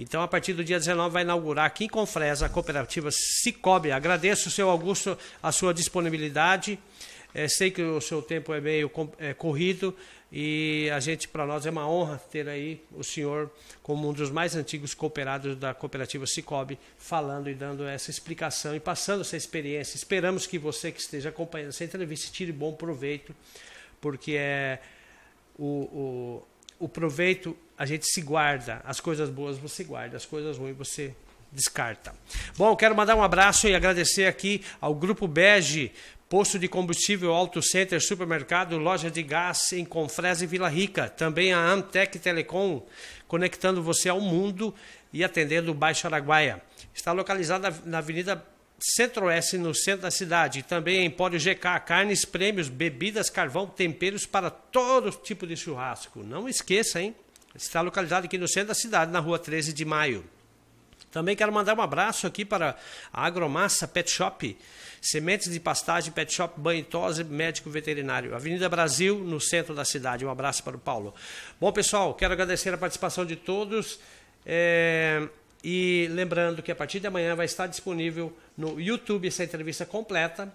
Então, 0.00 0.22
a 0.22 0.28
partir 0.28 0.52
do 0.52 0.62
dia 0.62 0.78
19, 0.78 1.12
vai 1.12 1.22
inaugurar 1.22 1.66
aqui 1.66 1.86
em 1.86 1.88
Confresa 1.88 2.46
a 2.46 2.48
cooperativa 2.48 3.10
Cicobi. 3.10 3.90
Agradeço, 3.90 4.48
seu 4.48 4.70
Augusto, 4.70 5.18
a 5.42 5.50
sua 5.50 5.74
disponibilidade. 5.74 6.78
É, 7.34 7.48
sei 7.48 7.72
que 7.72 7.82
o 7.82 8.00
seu 8.00 8.22
tempo 8.22 8.54
é 8.54 8.60
meio 8.60 8.90
é, 9.18 9.34
corrido 9.34 9.94
e 10.30 10.90
a 10.94 11.00
gente, 11.00 11.26
para 11.26 11.46
nós, 11.46 11.64
é 11.64 11.70
uma 11.70 11.88
honra 11.88 12.20
ter 12.30 12.48
aí 12.48 12.82
o 12.92 13.02
senhor 13.02 13.50
como 13.82 14.08
um 14.08 14.12
dos 14.12 14.30
mais 14.30 14.54
antigos 14.54 14.92
cooperados 14.92 15.56
da 15.56 15.72
cooperativa 15.72 16.26
Cicobi, 16.26 16.78
falando 16.98 17.48
e 17.48 17.54
dando 17.54 17.86
essa 17.86 18.10
explicação 18.10 18.76
e 18.76 18.80
passando 18.80 19.22
essa 19.22 19.36
experiência. 19.36 19.96
Esperamos 19.96 20.46
que 20.46 20.58
você 20.58 20.92
que 20.92 21.00
esteja 21.00 21.30
acompanhando 21.30 21.70
essa 21.70 21.84
entrevista 21.84 22.30
tire 22.30 22.52
bom 22.52 22.72
proveito 22.74 23.34
porque 24.00 24.32
é 24.32 24.80
o, 25.58 25.64
o, 26.78 26.84
o 26.84 26.88
proveito 26.88 27.56
a 27.76 27.86
gente 27.86 28.06
se 28.06 28.20
guarda, 28.20 28.80
as 28.84 29.00
coisas 29.00 29.30
boas 29.30 29.58
você 29.58 29.84
guarda, 29.84 30.16
as 30.16 30.26
coisas 30.26 30.56
ruins 30.56 30.76
você 30.76 31.14
descarta. 31.50 32.14
Bom, 32.56 32.76
quero 32.76 32.94
mandar 32.94 33.16
um 33.16 33.22
abraço 33.22 33.66
e 33.66 33.74
agradecer 33.74 34.26
aqui 34.26 34.62
ao 34.80 34.94
Grupo 34.94 35.26
Bege, 35.26 35.92
posto 36.28 36.58
de 36.58 36.68
combustível 36.68 37.32
Auto 37.32 37.62
Center, 37.62 38.00
supermercado, 38.00 38.76
loja 38.76 39.10
de 39.10 39.22
gás 39.22 39.72
em 39.72 39.84
Confresa 39.84 40.44
e 40.44 40.46
Vila 40.46 40.68
Rica. 40.68 41.08
Também 41.08 41.52
a 41.52 41.58
Amtec 41.58 42.18
Telecom, 42.18 42.82
conectando 43.26 43.82
você 43.82 44.08
ao 44.08 44.20
mundo 44.20 44.74
e 45.12 45.24
atendendo 45.24 45.70
o 45.70 45.74
Baixo 45.74 46.06
Araguaia. 46.06 46.60
Está 46.94 47.12
localizada 47.12 47.74
na 47.86 47.98
Avenida 47.98 48.44
Centro-Oeste, 48.78 49.56
no 49.56 49.74
centro 49.74 50.02
da 50.02 50.10
cidade. 50.10 50.62
Também 50.62 51.04
Empório 51.04 51.38
GK, 51.38 51.80
carnes, 51.80 52.24
prêmios, 52.24 52.68
bebidas, 52.68 53.30
carvão, 53.30 53.66
temperos 53.66 54.26
para 54.26 54.50
todo 54.50 55.10
tipo 55.10 55.46
de 55.46 55.56
churrasco. 55.56 56.22
Não 56.22 56.48
esqueça, 56.48 57.00
hein? 57.00 57.14
Está 57.54 57.80
localizado 57.80 58.26
aqui 58.26 58.36
no 58.36 58.46
centro 58.46 58.68
da 58.68 58.74
cidade, 58.74 59.10
na 59.10 59.18
rua 59.18 59.38
13 59.38 59.72
de 59.72 59.84
maio. 59.84 60.24
Também 61.10 61.34
quero 61.34 61.52
mandar 61.52 61.76
um 61.76 61.80
abraço 61.80 62.26
aqui 62.26 62.44
para 62.44 62.76
a 63.12 63.26
Agromassa 63.26 63.88
Pet 63.88 64.10
Shop, 64.10 64.56
sementes 65.00 65.50
de 65.50 65.58
pastagem, 65.58 66.12
pet 66.12 66.32
shop, 66.32 66.60
banho 66.60 66.84
tosse, 66.84 67.24
médico 67.24 67.70
veterinário. 67.70 68.34
Avenida 68.34 68.68
Brasil, 68.68 69.18
no 69.18 69.40
centro 69.40 69.74
da 69.74 69.84
cidade. 69.84 70.24
Um 70.24 70.30
abraço 70.30 70.62
para 70.62 70.76
o 70.76 70.78
Paulo. 70.78 71.14
Bom, 71.60 71.72
pessoal, 71.72 72.14
quero 72.14 72.32
agradecer 72.32 72.72
a 72.74 72.78
participação 72.78 73.24
de 73.24 73.36
todos. 73.36 73.98
É... 74.44 75.26
E 75.62 76.08
lembrando 76.12 76.62
que 76.62 76.70
a 76.70 76.76
partir 76.76 77.00
de 77.00 77.08
amanhã 77.08 77.34
vai 77.34 77.46
estar 77.46 77.66
disponível 77.66 78.36
no 78.56 78.80
YouTube 78.80 79.26
essa 79.26 79.42
entrevista 79.42 79.84
completa, 79.84 80.52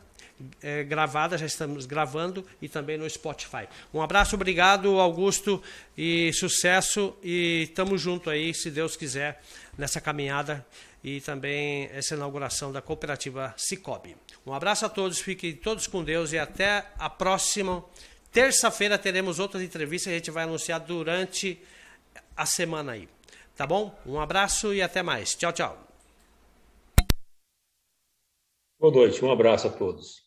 é, 0.62 0.84
gravada, 0.84 1.38
já 1.38 1.46
estamos 1.46 1.86
gravando, 1.86 2.46
e 2.62 2.68
também 2.68 2.98
no 2.98 3.10
Spotify. 3.10 3.68
Um 3.94 4.02
abraço, 4.02 4.36
obrigado, 4.36 5.00
Augusto, 5.00 5.62
e 5.98 6.32
sucesso, 6.34 7.16
e 7.24 7.64
estamos 7.64 8.02
junto 8.02 8.30
aí, 8.30 8.54
se 8.54 8.70
Deus 8.72 8.96
quiser, 8.96 9.42
nessa 9.78 10.02
caminhada 10.02 10.66
e 11.04 11.20
também 11.20 11.90
essa 11.92 12.16
inauguração 12.16 12.72
da 12.72 12.82
cooperativa 12.82 13.54
Cicobi. 13.58 14.16
Um 14.46 14.54
abraço 14.54 14.86
a 14.86 14.90
todos, 14.90 15.20
fiquem 15.20 15.54
todos 15.54 15.86
com 15.86 16.04
Deus 16.04 16.32
e 16.32 16.40
até 16.40 16.88
a 16.98 17.10
próxima. 17.10 17.84
Terça-feira 18.32 18.98
teremos 18.98 19.38
outras 19.38 19.62
entrevistas, 19.62 20.14
a 20.14 20.16
gente 20.16 20.32
vai 20.32 20.46
anunciar 20.46 20.80
durante 20.80 21.60
a 22.36 22.46
semana 22.46 22.94
aí. 22.94 23.10
Tá 23.56 23.68
bom? 23.68 23.96
Um 24.06 24.20
abraço 24.20 24.74
e 24.74 24.82
até 24.82 25.04
mais. 25.04 25.36
Tchau, 25.36 25.52
tchau. 25.52 25.88
Boa 28.80 28.94
noite, 28.94 29.24
um 29.24 29.32
abraço 29.32 29.68
a 29.68 29.72
todos. 29.72 30.23